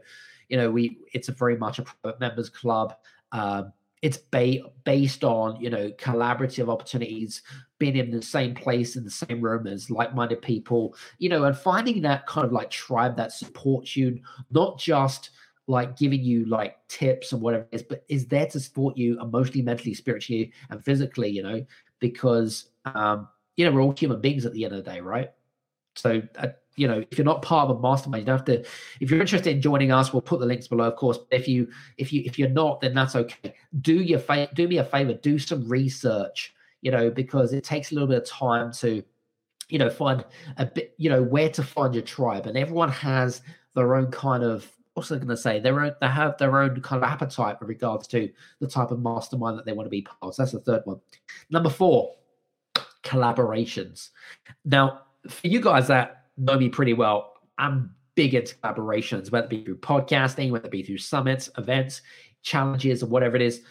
you 0.50 0.58
know, 0.58 0.70
we 0.70 0.98
it's 1.14 1.30
a 1.30 1.32
very 1.32 1.58
much 1.58 1.80
a 1.80 2.14
members 2.20 2.50
club. 2.50 2.96
Um, 3.32 3.72
it's 4.02 4.18
ba- 4.18 4.70
based 4.86 5.24
on 5.24 5.60
you 5.60 5.70
know 5.70 5.90
collaborative 5.92 6.70
opportunities, 6.70 7.42
being 7.80 7.96
in 7.96 8.12
the 8.12 8.22
same 8.22 8.54
place 8.56 8.96
in 8.96 9.04
the 9.04 9.12
same 9.12 9.42
room 9.42 9.68
as 9.68 9.90
like-minded 9.90 10.42
people, 10.42 10.96
you 11.18 11.30
know, 11.30 11.44
and 11.46 11.58
finding 11.58 12.02
that 12.02 12.28
kind 12.28 12.46
of 12.46 12.52
like 12.52 12.70
tribe 12.70 13.16
that 13.18 13.32
supports 13.32 13.96
you, 13.96 14.20
not 14.52 14.78
just 14.78 15.32
like 15.68 15.98
giving 15.98 16.22
you 16.22 16.46
like 16.46 16.78
tips 16.88 17.32
and 17.32 17.42
whatever 17.42 17.68
it 17.72 17.76
is, 17.76 17.84
but 17.84 18.04
is 18.10 18.26
there 18.28 18.48
to 18.48 18.60
support 18.60 18.98
you 18.98 19.22
emotionally, 19.22 19.62
mentally, 19.62 19.94
spiritually, 19.94 20.52
and 20.72 20.84
physically, 20.84 21.30
you 21.30 21.44
know, 21.44 21.64
because 22.00 22.72
um, 22.86 23.28
you 23.56 23.66
know, 23.66 23.72
we're 23.72 23.82
all 23.82 23.92
human 23.92 24.22
beings 24.22 24.46
at 24.46 24.54
the 24.54 24.64
end 24.64 24.74
of 24.74 24.84
the 24.84 24.90
day, 24.90 25.02
right? 25.02 25.32
So 25.96 26.22
uh, 26.38 26.48
you 26.80 26.88
know, 26.88 27.04
if 27.12 27.18
you're 27.18 27.26
not 27.26 27.42
part 27.42 27.70
of 27.70 27.78
a 27.78 27.82
mastermind, 27.82 28.22
you 28.22 28.26
don't 28.26 28.38
have 28.38 28.46
to. 28.46 28.66
If 29.02 29.12
you're 29.12 29.20
interested 29.20 29.54
in 29.54 29.62
joining 29.62 29.92
us, 29.92 30.14
we'll 30.14 30.22
put 30.22 30.40
the 30.40 30.46
links 30.46 30.70
below, 30.70 30.86
of 30.86 30.96
course. 30.96 31.20
If 31.30 31.46
you 31.46 31.68
if 31.98 32.14
you 32.14 32.24
if 32.26 32.40
you're 32.40 32.50
not, 32.50 32.80
then 32.80 32.94
that's 32.94 33.18
okay. 33.18 33.54
Do 33.82 33.96
your 33.96 34.20
fa- 34.20 34.50
do 34.54 34.66
me 34.66 34.78
a 34.78 34.86
favor, 34.86 35.14
do 35.14 35.38
some 35.38 35.68
research, 35.68 36.54
you 36.82 36.90
know, 36.90 37.10
because 37.10 37.52
it 37.52 37.66
takes 37.66 37.92
a 37.92 37.96
little 37.96 38.08
bit 38.08 38.24
of 38.24 38.30
time 38.30 38.72
to, 38.74 39.04
you 39.68 39.78
know, 39.78 39.90
find 39.90 40.24
a 40.56 40.66
bit, 40.66 40.94
you 40.98 41.10
know, 41.10 41.22
where 41.22 41.50
to 41.50 41.64
find 41.64 41.94
your 41.94 42.04
tribe, 42.04 42.48
and 42.48 42.58
everyone 42.58 42.90
has 42.90 43.42
their 43.76 43.96
own 43.96 44.10
kind 44.10 44.44
of 44.44 44.72
what's 44.94 45.10
going 45.10 45.28
to 45.28 45.38
say? 45.38 45.60
Their 45.60 45.82
own, 45.82 45.94
they 46.00 46.08
have 46.08 46.38
their 46.38 46.62
own 46.62 46.82
kind 46.82 47.04
of 47.04 47.10
appetite 47.10 47.60
with 47.60 47.70
regards 47.70 48.08
to 48.08 48.30
the 48.60 48.68
type 48.68 48.92
of 48.92 49.02
mastermind 49.02 49.58
that 49.58 49.66
they 49.66 49.74
want 49.74 49.86
to 49.86 49.92
be 49.92 50.02
part 50.02 50.18
of. 50.22 50.36
So 50.36 50.44
that's 50.44 50.54
the 50.54 50.60
third 50.60 50.82
one. 50.86 51.00
Number 51.50 51.70
four, 51.70 52.16
collaborations. 53.04 54.10
Now, 54.66 55.02
for 55.28 55.48
you 55.48 55.62
guys 55.62 55.88
that 55.88 56.19
know 56.40 56.58
me 56.58 56.70
pretty 56.70 56.94
well. 56.94 57.34
I'm 57.58 57.94
big 58.16 58.34
into 58.34 58.56
collaborations, 58.56 59.32
whether 59.32 59.46
it 59.46 59.50
be 59.50 59.64
through 59.64 59.78
podcasting, 59.78 60.52
whether 60.52 60.66
it 60.66 60.72
be 60.72 60.84
through 60.84 60.98
summits, 60.98 61.50
events, 61.58 62.02
challenges, 62.42 63.04
or 63.04 63.08
whatever 63.08 63.36
it 63.36 63.42
is. 63.42 63.62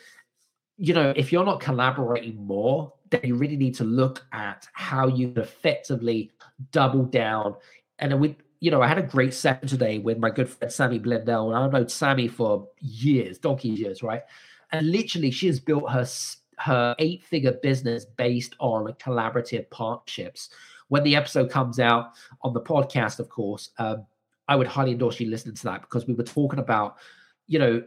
You 0.76 0.94
know, 0.94 1.12
if 1.16 1.32
you're 1.32 1.44
not 1.44 1.60
collaborating 1.60 2.37
more, 2.37 2.92
then 3.10 3.20
you 3.25 3.34
really 3.34 3.56
need 3.56 3.75
to 3.76 3.84
look 3.84 4.25
at 4.32 4.68
how 4.72 5.08
you 5.08 5.32
can 5.32 5.42
effectively 5.42 6.30
double 6.70 7.04
down. 7.04 7.56
And 7.98 8.20
we, 8.20 8.37
you 8.60 8.70
know, 8.70 8.82
I 8.82 8.87
had 8.87 8.98
a 8.98 9.02
great 9.02 9.34
session 9.34 9.66
today 9.66 9.98
with 9.98 10.18
my 10.18 10.30
good 10.30 10.48
friend 10.48 10.72
Sammy 10.72 11.00
Blendell, 11.00 11.48
and 11.48 11.56
I've 11.56 11.72
known 11.72 11.88
Sammy 11.88 12.28
for 12.28 12.68
years, 12.80 13.38
donkey 13.38 13.68
years, 13.68 14.02
right? 14.02 14.22
And 14.72 14.90
literally, 14.90 15.30
she 15.30 15.46
has 15.46 15.58
built 15.58 15.90
her 15.90 16.06
her 16.58 16.94
eight 16.98 17.22
figure 17.22 17.52
business 17.62 18.04
based 18.04 18.56
on 18.58 18.92
collaborative 18.94 19.70
partnerships 19.70 20.50
when 20.88 21.04
the 21.04 21.16
episode 21.16 21.50
comes 21.50 21.78
out 21.78 22.12
on 22.42 22.52
the 22.52 22.61
podcast, 22.61 23.18
of 23.18 23.28
course, 23.28 23.71
um, 23.78 24.07
I 24.49 24.57
would 24.57 24.66
highly 24.66 24.92
endorse 24.92 25.21
you 25.21 25.28
listening 25.28 25.54
to 25.57 25.64
that 25.64 25.83
because 25.83 26.07
we 26.07 26.14
were 26.14 26.25
talking 26.25 26.59
about, 26.59 26.97
you 27.47 27.59
know, 27.59 27.83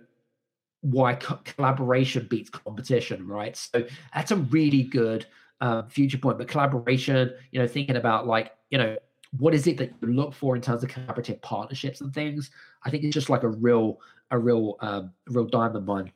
why 0.82 1.16
co- 1.16 1.40
collaboration 1.44 2.28
beats 2.30 2.50
competition, 2.50 3.28
right? 3.28 3.56
So 3.56 3.86
that's 4.14 4.32
a 4.32 4.38
really 4.38 4.84
good 4.84 5.26
um, 5.60 5.88
future 5.90 6.18
point. 6.18 6.38
But 6.38 6.48
collaboration, 6.48 7.34
you 7.52 7.60
know, 7.60 7.68
thinking 7.68 7.96
about 7.96 8.28
like, 8.28 8.52
you 8.70 8.78
know, 8.78 8.98
what 9.38 9.54
is 9.54 9.66
it 9.68 9.78
that 9.78 9.94
you 10.02 10.10
look 10.10 10.34
for 10.34 10.56
in 10.56 10.62
terms 10.62 10.84
of 10.84 10.90
collaborative 10.90 11.42
partnerships 11.42 12.02
and 12.02 12.14
things? 12.14 12.52
I 12.84 12.90
think 12.90 13.04
it's 13.04 13.14
just 13.14 13.30
like 13.30 13.44
a 13.44 13.50
real, 13.50 14.00
a 14.30 14.38
real, 14.38 14.76
um, 14.82 15.14
real 15.28 15.46
diamond 15.46 15.86
mine. 15.86 16.12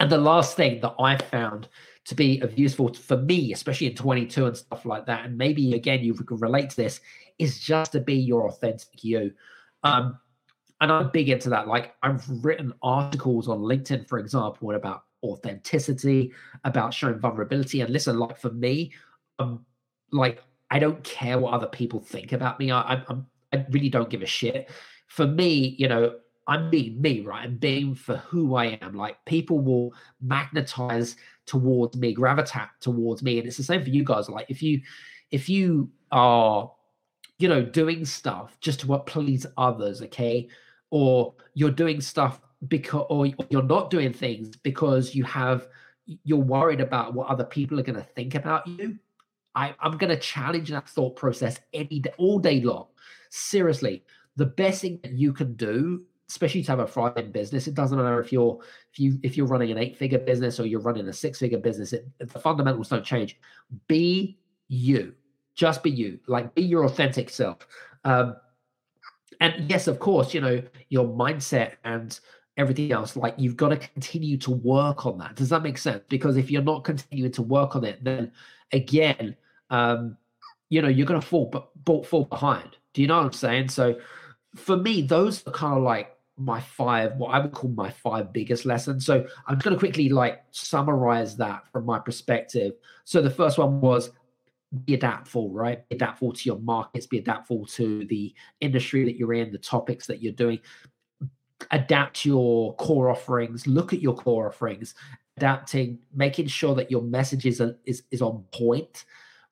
And 0.00 0.10
the 0.10 0.18
last 0.18 0.56
thing 0.56 0.80
that 0.80 0.94
I 0.98 1.16
found 1.16 1.68
to 2.08 2.14
be 2.14 2.40
of 2.40 2.58
useful 2.58 2.92
for 2.94 3.18
me, 3.18 3.52
especially 3.52 3.86
in 3.86 3.94
22 3.94 4.46
and 4.46 4.56
stuff 4.56 4.86
like 4.86 5.04
that. 5.04 5.26
And 5.26 5.36
maybe 5.36 5.74
again, 5.74 6.02
you 6.02 6.14
can 6.14 6.38
relate 6.38 6.70
to 6.70 6.76
this, 6.76 7.00
is 7.38 7.60
just 7.60 7.92
to 7.92 8.00
be 8.00 8.14
your 8.14 8.48
authentic 8.48 9.04
you. 9.04 9.32
Um, 9.84 10.18
and 10.80 10.90
I'm 10.90 11.10
big 11.10 11.28
into 11.28 11.50
that. 11.50 11.68
Like 11.68 11.94
I've 12.02 12.24
written 12.42 12.72
articles 12.82 13.46
on 13.46 13.58
LinkedIn, 13.58 14.08
for 14.08 14.18
example, 14.18 14.74
about 14.74 15.02
authenticity, 15.22 16.32
about 16.64 16.94
showing 16.94 17.18
vulnerability. 17.18 17.82
And 17.82 17.90
listen, 17.90 18.18
like 18.18 18.38
for 18.38 18.52
me, 18.52 18.94
um, 19.38 19.66
like 20.10 20.42
I 20.70 20.78
don't 20.78 21.04
care 21.04 21.38
what 21.38 21.52
other 21.52 21.66
people 21.66 22.00
think 22.00 22.32
about 22.32 22.58
me. 22.58 22.70
I, 22.70 23.02
I'm, 23.06 23.26
I 23.52 23.66
really 23.68 23.90
don't 23.90 24.08
give 24.08 24.22
a 24.22 24.26
shit. 24.26 24.70
For 25.08 25.26
me, 25.26 25.76
you 25.78 25.88
know, 25.88 26.14
I'm 26.48 26.70
being 26.70 27.00
me, 27.00 27.20
right? 27.20 27.44
I'm 27.44 27.56
being 27.56 27.94
for 27.94 28.16
who 28.16 28.54
I 28.56 28.78
am. 28.80 28.94
Like 28.94 29.22
people 29.26 29.60
will 29.60 29.92
magnetize 30.22 31.14
towards 31.44 31.96
me, 31.96 32.14
gravitate 32.14 32.68
towards 32.80 33.22
me. 33.22 33.38
And 33.38 33.46
it's 33.46 33.58
the 33.58 33.62
same 33.62 33.82
for 33.82 33.90
you 33.90 34.02
guys. 34.02 34.30
Like 34.30 34.46
if 34.48 34.62
you 34.62 34.80
if 35.30 35.48
you 35.50 35.90
are, 36.10 36.72
you 37.38 37.48
know, 37.48 37.62
doing 37.62 38.06
stuff 38.06 38.56
just 38.60 38.80
to 38.80 38.86
what 38.86 39.04
please 39.04 39.46
others, 39.58 40.00
okay, 40.02 40.48
or 40.90 41.34
you're 41.52 41.70
doing 41.70 42.00
stuff 42.00 42.40
because 42.66 43.06
or 43.10 43.26
you're 43.50 43.62
not 43.62 43.90
doing 43.90 44.12
things 44.14 44.56
because 44.56 45.14
you 45.14 45.24
have 45.24 45.68
you're 46.24 46.38
worried 46.38 46.80
about 46.80 47.12
what 47.12 47.28
other 47.28 47.44
people 47.44 47.78
are 47.78 47.82
going 47.82 47.94
to 47.94 48.08
think 48.14 48.34
about 48.34 48.66
you. 48.66 48.98
I, 49.54 49.74
I'm 49.80 49.98
going 49.98 50.10
to 50.10 50.18
challenge 50.18 50.70
that 50.70 50.88
thought 50.88 51.16
process 51.16 51.58
any 51.74 52.00
day, 52.00 52.12
all 52.16 52.38
day 52.38 52.60
long. 52.62 52.86
Seriously, 53.28 54.04
the 54.36 54.46
best 54.46 54.80
thing 54.80 55.00
that 55.02 55.12
you 55.12 55.32
can 55.32 55.54
do 55.54 56.04
especially 56.28 56.62
to 56.62 56.72
have 56.72 56.80
a 56.80 56.86
thriving 56.86 57.30
business. 57.30 57.66
It 57.66 57.74
doesn't 57.74 57.96
matter 57.96 58.20
if 58.20 58.32
you're 58.32 58.58
if 58.92 59.00
you 59.00 59.18
if 59.22 59.36
you're 59.36 59.46
running 59.46 59.70
an 59.70 59.78
eight 59.78 59.96
figure 59.96 60.18
business 60.18 60.60
or 60.60 60.66
you're 60.66 60.80
running 60.80 61.08
a 61.08 61.12
six 61.12 61.38
figure 61.38 61.58
business. 61.58 61.92
It, 61.92 62.06
the 62.18 62.38
fundamentals 62.38 62.88
don't 62.88 63.04
change. 63.04 63.38
Be 63.86 64.38
you. 64.68 65.14
Just 65.54 65.82
be 65.82 65.90
you. 65.90 66.20
Like 66.26 66.54
be 66.54 66.62
your 66.62 66.84
authentic 66.84 67.30
self. 67.30 67.66
Um, 68.04 68.36
and 69.40 69.70
yes, 69.70 69.86
of 69.86 69.98
course, 69.98 70.34
you 70.34 70.40
know 70.40 70.62
your 70.90 71.06
mindset 71.06 71.76
and 71.84 72.18
everything 72.56 72.92
else. 72.92 73.16
Like 73.16 73.34
you've 73.38 73.56
got 73.56 73.68
to 73.68 73.76
continue 73.76 74.36
to 74.38 74.50
work 74.50 75.06
on 75.06 75.16
that. 75.18 75.34
Does 75.36 75.48
that 75.48 75.62
make 75.62 75.78
sense? 75.78 76.02
Because 76.08 76.36
if 76.36 76.50
you're 76.50 76.62
not 76.62 76.84
continuing 76.84 77.32
to 77.32 77.42
work 77.42 77.74
on 77.74 77.84
it, 77.84 78.02
then 78.04 78.32
again, 78.72 79.34
um, 79.70 80.16
you 80.68 80.82
know 80.82 80.88
you're 80.88 81.06
going 81.06 81.20
to 81.20 81.26
fall 81.26 81.46
but 81.84 82.06
fall 82.06 82.24
behind. 82.24 82.76
Do 82.92 83.00
you 83.00 83.08
know 83.08 83.16
what 83.16 83.26
I'm 83.26 83.32
saying? 83.32 83.70
So 83.70 83.98
for 84.56 84.76
me, 84.76 85.02
those 85.02 85.46
are 85.46 85.52
kind 85.52 85.76
of 85.76 85.82
like 85.82 86.17
my 86.38 86.60
five, 86.60 87.16
what 87.16 87.28
I 87.28 87.38
would 87.38 87.52
call 87.52 87.70
my 87.70 87.90
five 87.90 88.32
biggest 88.32 88.64
lessons. 88.64 89.04
So 89.04 89.26
I'm 89.46 89.58
going 89.58 89.74
to 89.74 89.78
quickly 89.78 90.08
like 90.08 90.42
summarize 90.50 91.36
that 91.36 91.64
from 91.72 91.84
my 91.84 91.98
perspective. 91.98 92.74
So 93.04 93.20
the 93.20 93.30
first 93.30 93.58
one 93.58 93.80
was 93.80 94.10
be 94.84 94.94
adaptable, 94.94 95.50
right? 95.50 95.88
Be 95.88 95.96
adaptable 95.96 96.32
to 96.32 96.42
your 96.44 96.58
markets, 96.58 97.06
be 97.06 97.18
adaptable 97.18 97.66
to 97.66 98.04
the 98.06 98.34
industry 98.60 99.04
that 99.04 99.16
you're 99.16 99.32
in, 99.34 99.50
the 99.50 99.58
topics 99.58 100.06
that 100.06 100.22
you're 100.22 100.32
doing. 100.32 100.60
Adapt 101.70 102.24
your 102.24 102.76
core 102.76 103.10
offerings, 103.10 103.66
look 103.66 103.92
at 103.92 104.00
your 104.00 104.14
core 104.14 104.46
offerings, 104.48 104.94
adapting, 105.36 105.98
making 106.14 106.46
sure 106.46 106.74
that 106.74 106.90
your 106.90 107.02
message 107.02 107.46
is, 107.46 107.60
is, 107.84 108.02
is 108.10 108.22
on 108.22 108.44
point 108.52 109.04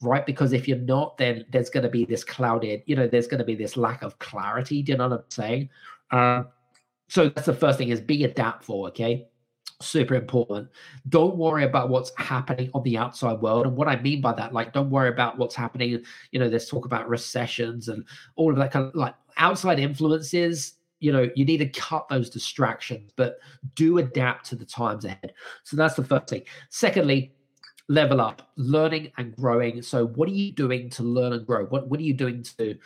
right? 0.02 0.26
Because 0.26 0.52
if 0.52 0.68
you're 0.68 0.78
not, 0.78 1.16
then 1.16 1.44
there's 1.50 1.70
going 1.70 1.82
to 1.82 1.88
be 1.88 2.04
this 2.04 2.24
clouded, 2.24 2.82
you 2.86 2.96
know, 2.96 3.06
there's 3.06 3.26
going 3.26 3.38
to 3.38 3.44
be 3.44 3.54
this 3.54 3.76
lack 3.76 4.02
of 4.02 4.18
clarity. 4.18 4.82
Do 4.82 4.92
you 4.92 4.98
know 4.98 5.08
what 5.08 5.20
I'm 5.20 5.24
saying? 5.30 5.70
Um, 6.10 6.48
so 7.08 7.28
that's 7.28 7.46
the 7.46 7.54
first 7.54 7.78
thing 7.78 7.88
is 7.90 8.00
be 8.00 8.24
adaptable, 8.24 8.86
okay? 8.86 9.28
Super 9.80 10.14
important. 10.14 10.68
Don't 11.08 11.36
worry 11.36 11.64
about 11.64 11.88
what's 11.88 12.10
happening 12.16 12.70
on 12.74 12.82
the 12.82 12.96
outside 12.96 13.40
world. 13.40 13.66
And 13.66 13.76
what 13.76 13.88
I 13.88 14.00
mean 14.00 14.20
by 14.20 14.32
that, 14.32 14.52
like, 14.52 14.72
don't 14.72 14.90
worry 14.90 15.08
about 15.08 15.38
what's 15.38 15.54
happening. 15.54 16.02
You 16.30 16.40
know, 16.40 16.48
there's 16.48 16.68
talk 16.68 16.86
about 16.86 17.08
recessions 17.08 17.88
and 17.88 18.04
all 18.36 18.50
of 18.50 18.56
that 18.56 18.72
kind 18.72 18.86
of 18.86 18.94
like 18.94 19.14
outside 19.36 19.78
influences. 19.78 20.74
You 21.00 21.12
know, 21.12 21.28
you 21.36 21.44
need 21.44 21.58
to 21.58 21.68
cut 21.68 22.08
those 22.08 22.30
distractions, 22.30 23.12
but 23.16 23.38
do 23.74 23.98
adapt 23.98 24.46
to 24.46 24.56
the 24.56 24.64
times 24.64 25.04
ahead. 25.04 25.34
So 25.62 25.76
that's 25.76 25.94
the 25.94 26.04
first 26.04 26.28
thing. 26.28 26.42
Secondly, 26.70 27.34
level 27.88 28.20
up, 28.20 28.50
learning 28.56 29.12
and 29.18 29.36
growing. 29.36 29.82
So, 29.82 30.06
what 30.06 30.28
are 30.28 30.32
you 30.32 30.52
doing 30.52 30.88
to 30.90 31.02
learn 31.02 31.34
and 31.34 31.46
grow? 31.46 31.66
What 31.66 31.88
What 31.88 32.00
are 32.00 32.04
you 32.04 32.14
doing 32.14 32.42
to 32.58 32.76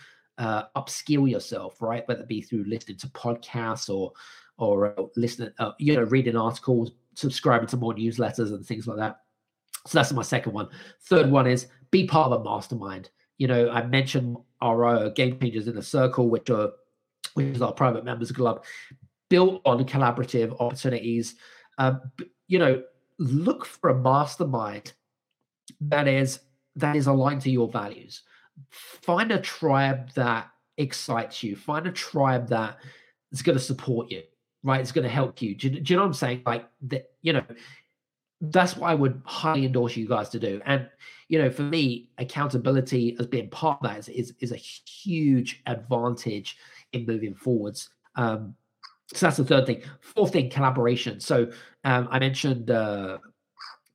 uh, 0.40 0.64
upskill 0.74 1.30
yourself, 1.30 1.80
right? 1.82 2.08
Whether 2.08 2.22
it 2.22 2.28
be 2.28 2.40
through 2.40 2.64
listening 2.64 2.96
to 2.98 3.06
podcasts 3.08 3.94
or 3.94 4.12
or 4.56 4.98
uh, 4.98 5.04
listening, 5.16 5.50
uh, 5.58 5.72
you 5.78 5.94
know, 5.94 6.02
reading 6.02 6.36
articles, 6.36 6.92
subscribing 7.14 7.68
to 7.68 7.76
more 7.76 7.94
newsletters 7.94 8.52
and 8.52 8.64
things 8.64 8.86
like 8.86 8.96
that. 8.96 9.20
So 9.86 9.98
that's 9.98 10.12
my 10.12 10.22
second 10.22 10.52
one. 10.52 10.68
Third 11.02 11.30
one 11.30 11.46
is 11.46 11.68
be 11.90 12.06
part 12.06 12.32
of 12.32 12.40
a 12.40 12.44
mastermind. 12.44 13.10
You 13.38 13.48
know, 13.48 13.70
I 13.70 13.86
mentioned 13.86 14.36
our 14.60 14.84
uh, 14.84 15.08
game 15.10 15.38
changers 15.38 15.68
in 15.68 15.74
the 15.74 15.82
circle, 15.82 16.28
which 16.28 16.50
are 16.50 16.70
which 17.34 17.46
is 17.46 17.62
our 17.62 17.72
private 17.72 18.04
members 18.04 18.32
club, 18.32 18.64
built 19.28 19.60
on 19.66 19.84
collaborative 19.84 20.58
opportunities. 20.58 21.36
Um, 21.76 22.00
you 22.48 22.58
know, 22.58 22.82
look 23.18 23.66
for 23.66 23.90
a 23.90 23.98
mastermind 23.98 24.94
that 25.82 26.08
is 26.08 26.40
that 26.76 26.96
is 26.96 27.06
aligned 27.06 27.42
to 27.42 27.50
your 27.50 27.68
values 27.68 28.22
find 28.70 29.32
a 29.32 29.40
tribe 29.40 30.10
that 30.14 30.50
excites 30.76 31.42
you. 31.42 31.56
Find 31.56 31.86
a 31.86 31.92
tribe 31.92 32.48
that 32.48 32.78
is 33.32 33.42
going 33.42 33.58
to 33.58 33.64
support 33.64 34.10
you, 34.10 34.22
right? 34.62 34.80
It's 34.80 34.92
going 34.92 35.04
to 35.04 35.10
help 35.10 35.40
you. 35.42 35.54
Do, 35.54 35.68
you. 35.68 35.80
do, 35.80 35.92
you 35.92 35.96
know 35.96 36.02
what 36.02 36.08
I'm 36.08 36.14
saying? 36.14 36.42
Like 36.46 36.68
that, 36.88 37.10
you 37.22 37.32
know, 37.32 37.44
that's 38.40 38.76
what 38.76 38.90
I 38.90 38.94
would 38.94 39.20
highly 39.24 39.66
endorse 39.66 39.96
you 39.96 40.08
guys 40.08 40.30
to 40.30 40.38
do. 40.38 40.60
And 40.64 40.88
you 41.28 41.38
know, 41.40 41.50
for 41.50 41.62
me, 41.62 42.08
accountability 42.18 43.16
as 43.20 43.26
being 43.26 43.50
part 43.50 43.78
of 43.82 43.88
that 43.88 43.98
is 43.98 44.08
is, 44.08 44.34
is 44.40 44.52
a 44.52 44.56
huge 44.56 45.62
advantage 45.66 46.56
in 46.92 47.06
moving 47.06 47.34
forwards. 47.34 47.90
Um, 48.16 48.54
so 49.12 49.26
that's 49.26 49.36
the 49.36 49.44
third 49.44 49.66
thing. 49.66 49.82
Fourth 50.00 50.32
thing, 50.32 50.50
collaboration. 50.50 51.20
So 51.20 51.50
um, 51.84 52.08
I 52.10 52.18
mentioned 52.18 52.70
uh, 52.70 53.18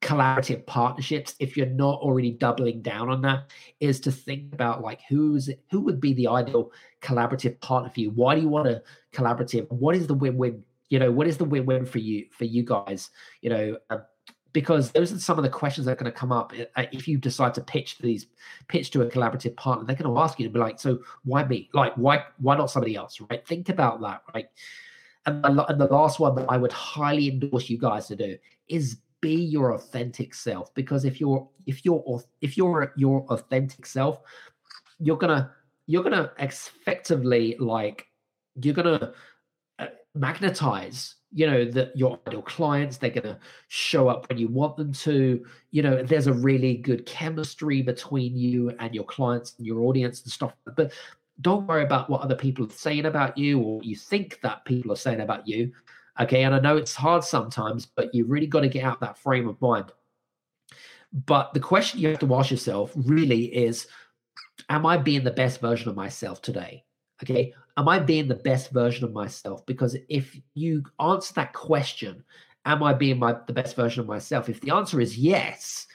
collaborative 0.05 0.63
partnerships 0.67 1.33
if 1.39 1.57
you're 1.57 1.65
not 1.65 1.99
already 1.99 2.29
doubling 2.29 2.79
down 2.83 3.09
on 3.09 3.21
that 3.23 3.49
is 3.79 3.99
to 3.99 4.11
think 4.11 4.53
about 4.53 4.83
like 4.83 5.01
who's 5.09 5.49
who 5.71 5.81
would 5.81 5.99
be 5.99 6.13
the 6.13 6.27
ideal 6.27 6.71
collaborative 7.01 7.59
partner 7.59 7.89
for 7.89 8.01
you? 8.01 8.11
Why 8.11 8.35
do 8.35 8.41
you 8.41 8.47
want 8.47 8.67
a 8.67 8.83
collaborative? 9.11 9.69
What 9.71 9.95
is 9.95 10.05
the 10.05 10.13
win-win? 10.13 10.63
You 10.89 10.99
know, 10.99 11.11
what 11.11 11.27
is 11.27 11.37
the 11.37 11.45
win-win 11.45 11.87
for 11.87 11.97
you 11.97 12.27
for 12.29 12.45
you 12.45 12.63
guys? 12.63 13.09
You 13.41 13.49
know, 13.49 13.77
uh, 13.89 13.97
because 14.53 14.91
those 14.91 15.11
are 15.11 15.17
some 15.17 15.39
of 15.39 15.43
the 15.43 15.49
questions 15.49 15.85
that 15.85 15.93
are 15.93 15.95
going 15.95 16.11
to 16.11 16.17
come 16.17 16.31
up 16.31 16.53
uh, 16.75 16.83
if 16.91 17.07
you 17.07 17.17
decide 17.17 17.55
to 17.55 17.61
pitch 17.61 17.97
these 17.97 18.27
pitch 18.67 18.91
to 18.91 19.01
a 19.01 19.09
collaborative 19.09 19.55
partner 19.57 19.85
they're 19.85 19.97
going 19.97 20.15
to 20.15 20.21
ask 20.21 20.39
you 20.39 20.47
to 20.47 20.53
be 20.53 20.59
like 20.59 20.79
so 20.79 20.99
why 21.23 21.43
me? 21.43 21.67
Like 21.73 21.95
why 21.95 22.23
why 22.37 22.55
not 22.55 22.69
somebody 22.69 22.95
else? 22.95 23.19
Right? 23.29 23.45
Think 23.45 23.69
about 23.69 24.01
that 24.01 24.21
right? 24.35 24.49
And 25.25 25.43
the, 25.43 25.65
and 25.65 25.81
the 25.81 25.87
last 25.87 26.19
one 26.19 26.35
that 26.35 26.45
i 26.49 26.57
would 26.57 26.71
highly 26.71 27.29
endorse 27.29 27.67
you 27.67 27.79
guys 27.79 28.05
to 28.07 28.15
do 28.15 28.37
is 28.67 28.97
be 29.25 29.33
your 29.33 29.73
authentic 29.73 30.35
self 30.35 30.73
because 30.75 31.03
if 31.03 31.19
you're 31.19 31.47
if 31.65 31.83
you're 31.83 32.21
if 32.41 32.57
you're 32.57 32.93
your 32.95 33.25
authentic 33.29 33.85
self 33.85 34.21
you're 34.99 35.17
gonna 35.17 35.51
you're 35.87 36.03
gonna 36.03 36.31
effectively 36.37 37.55
like 37.59 38.07
you're 38.61 38.75
gonna 38.75 39.13
uh, 39.79 39.87
magnetize 40.13 41.15
you 41.35 41.45
know 41.45 41.65
that 41.65 41.95
your 41.95 42.17
ideal 42.25 42.41
clients. 42.41 42.95
They're 42.95 43.09
to 43.09 43.37
show 43.67 44.07
up 44.07 44.29
when 44.29 44.37
you 44.37 44.47
want 44.47 44.77
them 44.77 44.93
to. 44.93 45.45
You 45.71 45.81
know 45.83 46.01
there's 46.01 46.27
a 46.27 46.33
really 46.33 46.77
good 46.77 47.05
chemistry 47.05 47.81
between 47.81 48.37
you 48.37 48.73
and 48.79 48.95
your 48.95 49.03
clients 49.03 49.55
and 49.57 49.67
your 49.67 49.81
audience 49.81 50.23
and 50.23 50.31
stuff. 50.31 50.53
But 50.77 50.93
don't 51.41 51.67
worry 51.67 51.83
about 51.83 52.09
what 52.09 52.21
other 52.21 52.35
people 52.35 52.65
are 52.65 52.69
saying 52.69 53.05
about 53.05 53.37
you 53.37 53.59
or 53.59 53.83
you 53.83 53.97
think 53.97 54.39
that 54.43 54.63
people 54.63 54.93
are 54.93 54.95
saying 55.07 55.19
about 55.19 55.45
you 55.45 55.73
okay 56.19 56.43
and 56.43 56.55
i 56.55 56.59
know 56.59 56.77
it's 56.77 56.95
hard 56.95 57.23
sometimes 57.23 57.85
but 57.85 58.13
you 58.13 58.25
really 58.25 58.47
got 58.47 58.61
to 58.61 58.69
get 58.69 58.83
out 58.83 58.99
that 58.99 59.17
frame 59.17 59.47
of 59.47 59.59
mind. 59.61 59.91
But 61.25 61.53
the 61.53 61.61
question 61.61 62.01
you 62.01 62.09
have 62.09 62.19
to 62.19 62.35
ask 62.35 62.51
yourself 62.51 62.91
really 62.95 63.45
is 63.55 63.87
am 64.69 64.85
i 64.85 64.97
being 64.97 65.23
the 65.23 65.31
best 65.31 65.61
version 65.61 65.89
of 65.89 65.95
myself 65.95 66.41
today? 66.41 66.83
Okay 67.23 67.53
am 67.77 67.89
i 67.89 67.99
being 67.99 68.27
the 68.27 68.35
best 68.35 68.71
version 68.71 69.03
of 69.03 69.13
myself? 69.13 69.65
Because 69.65 69.95
if 70.09 70.37
you 70.53 70.83
answer 70.99 71.33
that 71.35 71.53
question 71.53 72.23
am 72.65 72.83
i 72.83 72.93
being 72.93 73.19
my 73.19 73.35
the 73.47 73.53
best 73.53 73.75
version 73.75 74.01
of 74.01 74.07
myself? 74.07 74.49
If 74.49 74.61
the 74.61 74.73
answer 74.73 74.99
is 74.99 75.17
yes 75.17 75.87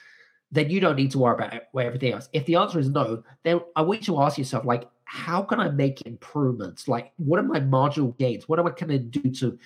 then 0.53 0.69
you 0.69 0.81
don't 0.81 0.97
need 0.97 1.11
to 1.11 1.17
worry 1.17 1.35
about 1.35 1.61
everything 1.79 2.11
else. 2.11 2.27
If 2.33 2.45
the 2.45 2.55
answer 2.55 2.79
is 2.79 2.89
no 2.89 3.23
then 3.43 3.61
i 3.75 3.81
want 3.81 4.07
you 4.07 4.13
to 4.13 4.21
ask 4.21 4.37
yourself 4.37 4.65
like 4.65 4.87
how 5.05 5.41
can 5.41 5.59
i 5.59 5.69
make 5.69 6.01
improvements? 6.03 6.87
Like 6.87 7.11
what 7.17 7.39
are 7.39 7.43
my 7.43 7.59
marginal 7.59 8.13
gains? 8.13 8.47
What 8.47 8.59
am 8.59 8.67
i 8.67 8.71
going 8.71 8.89
to 8.89 8.99
do 8.99 9.29
to 9.31 9.59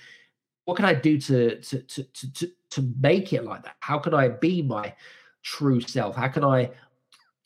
what 0.66 0.76
can 0.76 0.86
i 0.86 0.94
do 0.94 1.20
to 1.20 1.60
to 1.62 1.82
to 1.82 2.04
to 2.04 2.52
to, 2.70 2.94
make 3.00 3.32
it 3.32 3.46
like 3.46 3.64
that 3.64 3.76
how 3.80 3.98
can 3.98 4.14
i 4.14 4.28
be 4.28 4.62
my 4.62 4.94
true 5.44 5.80
self 5.80 6.16
how 6.16 6.28
can 6.28 6.44
i 6.44 6.70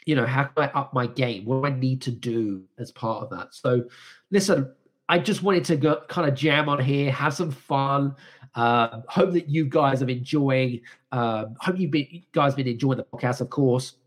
you 0.10 0.16
know, 0.16 0.26
how 0.26 0.46
can 0.46 0.64
I 0.64 0.72
up 0.72 0.92
my 0.92 1.06
game? 1.06 1.46
What 1.46 1.62
do 1.62 1.68
I 1.68 1.78
need 1.78 2.02
to 2.02 2.12
do 2.12 2.64
as 2.80 2.92
part 2.92 3.22
of 3.22 3.30
that? 3.30 3.54
So, 3.54 3.84
listen, 4.32 4.74
I 5.08 5.20
just 5.20 5.44
wanted 5.44 5.66
to 5.66 5.76
go, 5.76 6.02
kind 6.08 6.28
of 6.28 6.34
jam 6.34 6.68
on 6.68 6.80
here, 6.80 7.12
have 7.12 7.36
some 7.36 7.52
fun. 7.52 8.16
Uh, 8.56 9.02
hope 9.08 9.34
that 9.34 9.48
you 9.48 9.66
guys 9.66 10.00
have 10.00 10.10
enjoying. 10.10 10.82
Um, 11.12 11.56
hope 11.60 11.78
you've 11.78 11.92
been, 11.92 12.08
you 12.10 12.22
guys 12.32 12.56
been 12.56 12.68
enjoying 12.68 12.98
the 12.98 13.04
podcast, 13.04 13.42
of 13.42 13.52
course. 13.52 13.98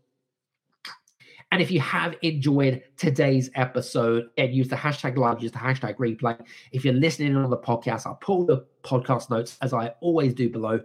And 1.53 1.61
if 1.61 1.69
you 1.69 1.79
have 1.81 2.15
enjoyed 2.23 2.81
today's 2.97 3.51
episode 3.53 4.29
and 4.39 4.51
use 4.51 4.69
the 4.69 4.75
hashtag 4.75 5.17
live, 5.17 5.39
use 5.39 5.51
the 5.51 5.59
hashtag 5.59 5.97
replay. 5.97 6.35
If 6.71 6.83
you're 6.83 6.95
listening 6.95 7.35
on 7.35 7.47
the 7.51 7.57
podcast, 7.59 8.07
I'll 8.07 8.15
pull 8.15 8.43
the 8.43 8.65
podcast 8.83 9.29
notes 9.29 9.59
as 9.61 9.71
I 9.71 9.93
always 10.01 10.33
do 10.33 10.49
below. 10.49 10.79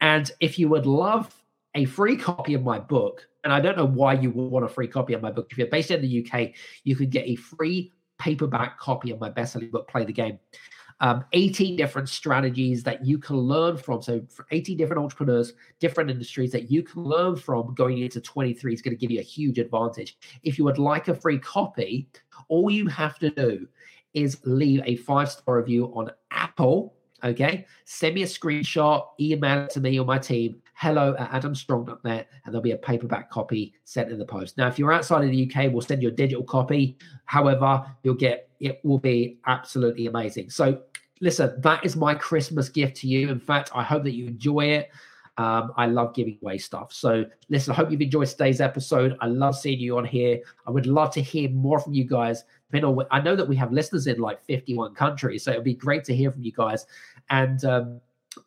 And 0.00 0.30
if 0.40 0.58
you 0.58 0.70
would 0.70 0.86
love 0.86 1.34
a 1.74 1.84
free 1.84 2.16
copy 2.16 2.54
of 2.54 2.62
my 2.62 2.78
book, 2.78 3.28
and 3.44 3.52
I 3.52 3.60
don't 3.60 3.76
know 3.76 3.84
why 3.84 4.14
you 4.14 4.30
would 4.30 4.50
want 4.50 4.64
a 4.64 4.68
free 4.68 4.88
copy 4.88 5.12
of 5.12 5.20
my 5.20 5.30
book. 5.30 5.48
If 5.50 5.58
you're 5.58 5.66
based 5.66 5.90
in 5.90 6.00
the 6.00 6.26
UK, 6.26 6.52
you 6.84 6.96
can 6.96 7.10
get 7.10 7.26
a 7.26 7.36
free 7.36 7.92
paperback 8.18 8.80
copy 8.80 9.10
of 9.10 9.20
my 9.20 9.28
best-selling 9.28 9.70
book, 9.70 9.86
Play 9.86 10.06
the 10.06 10.14
Game. 10.14 10.38
Um, 11.00 11.26
18 11.34 11.76
different 11.76 12.08
strategies 12.08 12.82
that 12.84 13.04
you 13.04 13.18
can 13.18 13.36
learn 13.36 13.76
from. 13.76 14.00
So, 14.00 14.22
for 14.30 14.46
18 14.50 14.78
different 14.78 15.02
entrepreneurs, 15.02 15.52
different 15.78 16.10
industries 16.10 16.52
that 16.52 16.70
you 16.70 16.82
can 16.82 17.04
learn 17.04 17.36
from 17.36 17.74
going 17.74 17.98
into 17.98 18.20
23 18.20 18.72
is 18.72 18.80
going 18.80 18.96
to 18.96 19.00
give 19.00 19.10
you 19.10 19.20
a 19.20 19.22
huge 19.22 19.58
advantage. 19.58 20.16
If 20.42 20.56
you 20.56 20.64
would 20.64 20.78
like 20.78 21.08
a 21.08 21.14
free 21.14 21.38
copy, 21.38 22.08
all 22.48 22.70
you 22.70 22.86
have 22.86 23.18
to 23.18 23.30
do 23.30 23.68
is 24.14 24.40
leave 24.44 24.80
a 24.86 24.96
five 24.96 25.30
star 25.30 25.58
review 25.58 25.92
on 25.94 26.10
Apple. 26.30 26.94
Okay, 27.24 27.66
send 27.84 28.14
me 28.14 28.22
a 28.22 28.26
screenshot, 28.26 29.06
email 29.20 29.64
it 29.64 29.70
to 29.70 29.80
me 29.80 29.98
or 29.98 30.04
my 30.04 30.18
team, 30.18 30.60
hello 30.74 31.16
at 31.18 31.30
adamstrong.net, 31.30 32.28
and 32.44 32.54
there'll 32.54 32.62
be 32.62 32.72
a 32.72 32.76
paperback 32.76 33.30
copy 33.30 33.72
sent 33.84 34.10
in 34.10 34.18
the 34.18 34.24
post. 34.24 34.58
Now, 34.58 34.68
if 34.68 34.78
you're 34.78 34.92
outside 34.92 35.24
of 35.24 35.30
the 35.30 35.50
UK, 35.50 35.72
we'll 35.72 35.80
send 35.80 36.02
you 36.02 36.08
a 36.08 36.12
digital 36.12 36.44
copy. 36.44 36.96
However, 37.24 37.84
you'll 38.02 38.14
get 38.14 38.48
it 38.60 38.80
will 38.84 38.98
be 38.98 39.38
absolutely 39.46 40.06
amazing. 40.06 40.50
So, 40.50 40.82
listen, 41.20 41.60
that 41.60 41.84
is 41.84 41.96
my 41.96 42.14
Christmas 42.14 42.68
gift 42.68 42.96
to 42.98 43.08
you. 43.08 43.30
In 43.30 43.40
fact, 43.40 43.70
I 43.74 43.82
hope 43.82 44.04
that 44.04 44.14
you 44.14 44.26
enjoy 44.26 44.66
it. 44.66 44.90
Um, 45.38 45.72
I 45.76 45.86
love 45.86 46.14
giving 46.14 46.38
away 46.40 46.56
stuff. 46.56 46.92
So, 46.94 47.24
listen, 47.50 47.72
I 47.72 47.76
hope 47.76 47.90
you've 47.90 48.00
enjoyed 48.00 48.28
today's 48.28 48.60
episode. 48.60 49.16
I 49.20 49.26
love 49.26 49.56
seeing 49.56 49.78
you 49.78 49.98
on 49.98 50.04
here. 50.04 50.40
I 50.66 50.70
would 50.70 50.86
love 50.86 51.12
to 51.12 51.20
hear 51.20 51.50
more 51.50 51.78
from 51.78 51.92
you 51.92 52.04
guys. 52.04 52.44
I 52.72 53.20
know 53.20 53.36
that 53.36 53.46
we 53.46 53.56
have 53.56 53.70
listeners 53.70 54.06
in 54.06 54.18
like 54.18 54.42
51 54.46 54.94
countries, 54.94 55.44
so 55.44 55.50
it'd 55.50 55.64
be 55.64 55.74
great 55.74 56.04
to 56.04 56.14
hear 56.14 56.30
from 56.30 56.42
you 56.42 56.52
guys. 56.52 56.86
And 57.30 57.62
um, 57.64 58.00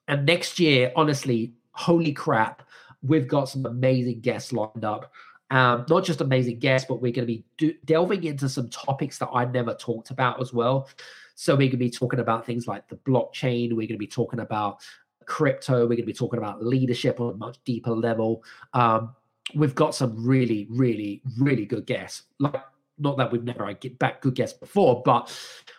and 0.08 0.26
next 0.26 0.60
year, 0.60 0.92
honestly, 0.96 1.54
holy 1.72 2.12
crap, 2.12 2.64
we've 3.04 3.28
got 3.28 3.50
some 3.50 3.66
amazing 3.66 4.22
guests 4.22 4.52
lined 4.52 4.84
up. 4.84 5.12
Um, 5.52 5.86
not 5.90 6.04
just 6.04 6.22
amazing 6.22 6.60
guests, 6.60 6.88
but 6.88 7.02
we're 7.02 7.12
going 7.12 7.28
to 7.28 7.34
be 7.34 7.44
do- 7.58 7.76
delving 7.86 8.24
into 8.24 8.48
some 8.48 8.70
topics 8.70 9.18
that 9.18 9.30
I 9.34 9.46
never 9.46 9.74
talked 9.74 10.12
about 10.12 10.40
as 10.40 10.54
well. 10.54 10.90
So 11.36 11.54
we're 11.54 11.70
going 11.70 11.72
to 11.72 11.78
be 11.78 11.90
talking 11.90 12.20
about 12.20 12.46
things 12.46 12.68
like 12.68 12.88
the 12.88 12.98
blockchain. 12.98 13.70
We're 13.72 13.88
going 13.88 13.90
to 13.90 13.98
be 13.98 14.08
talking 14.08 14.42
about 14.42 14.82
crypto. 15.26 15.82
We're 15.82 15.90
going 15.90 16.02
to 16.02 16.06
be 16.06 16.14
talking 16.14 16.38
about 16.38 16.64
leadership 16.64 17.20
on 17.20 17.34
a 17.34 17.38
much 17.38 17.58
deeper 17.66 17.92
level. 17.92 18.44
Um, 18.74 19.16
we've 19.56 19.76
got 19.76 19.96
some 19.96 20.24
really, 20.24 20.68
really, 20.70 21.22
really 21.40 21.66
good 21.66 21.86
guests. 21.86 22.24
Like, 22.40 22.62
not 22.98 23.18
that 23.18 23.32
we've 23.32 23.44
never 23.44 23.72
get 23.74 23.98
back 23.98 24.22
good 24.22 24.36
guests 24.36 24.60
before, 24.60 25.02
but 25.04 25.34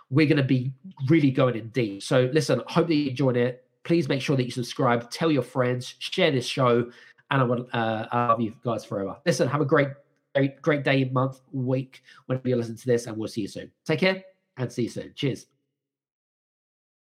we're 0.08 0.26
going 0.26 0.38
to 0.38 0.42
be 0.42 0.72
really 1.08 1.30
going 1.30 1.56
in 1.56 1.68
deep. 1.68 2.02
So 2.02 2.30
listen, 2.32 2.62
hope 2.66 2.88
that 2.88 2.94
you 2.94 3.10
enjoyed 3.10 3.36
it 3.36 3.64
please 3.84 4.08
make 4.08 4.20
sure 4.20 4.36
that 4.36 4.44
you 4.44 4.50
subscribe, 4.50 5.10
tell 5.10 5.30
your 5.30 5.42
friends, 5.42 5.94
share 5.98 6.30
this 6.30 6.46
show, 6.46 6.90
and 7.30 7.40
I 7.40 7.44
would 7.44 7.66
uh, 7.72 8.06
I 8.10 8.26
love 8.28 8.40
you 8.40 8.54
guys 8.64 8.84
forever. 8.84 9.16
Listen, 9.24 9.48
have 9.48 9.60
a 9.60 9.64
great, 9.64 9.88
great, 10.34 10.60
great 10.62 10.84
day, 10.84 11.04
month, 11.04 11.40
week, 11.52 12.02
whenever 12.26 12.48
you 12.48 12.56
listen 12.56 12.76
to 12.76 12.86
this, 12.86 13.06
and 13.06 13.16
we'll 13.16 13.28
see 13.28 13.42
you 13.42 13.48
soon. 13.48 13.70
Take 13.84 14.00
care 14.00 14.22
and 14.56 14.72
see 14.72 14.82
you 14.82 14.88
soon. 14.88 15.12
Cheers. 15.14 15.46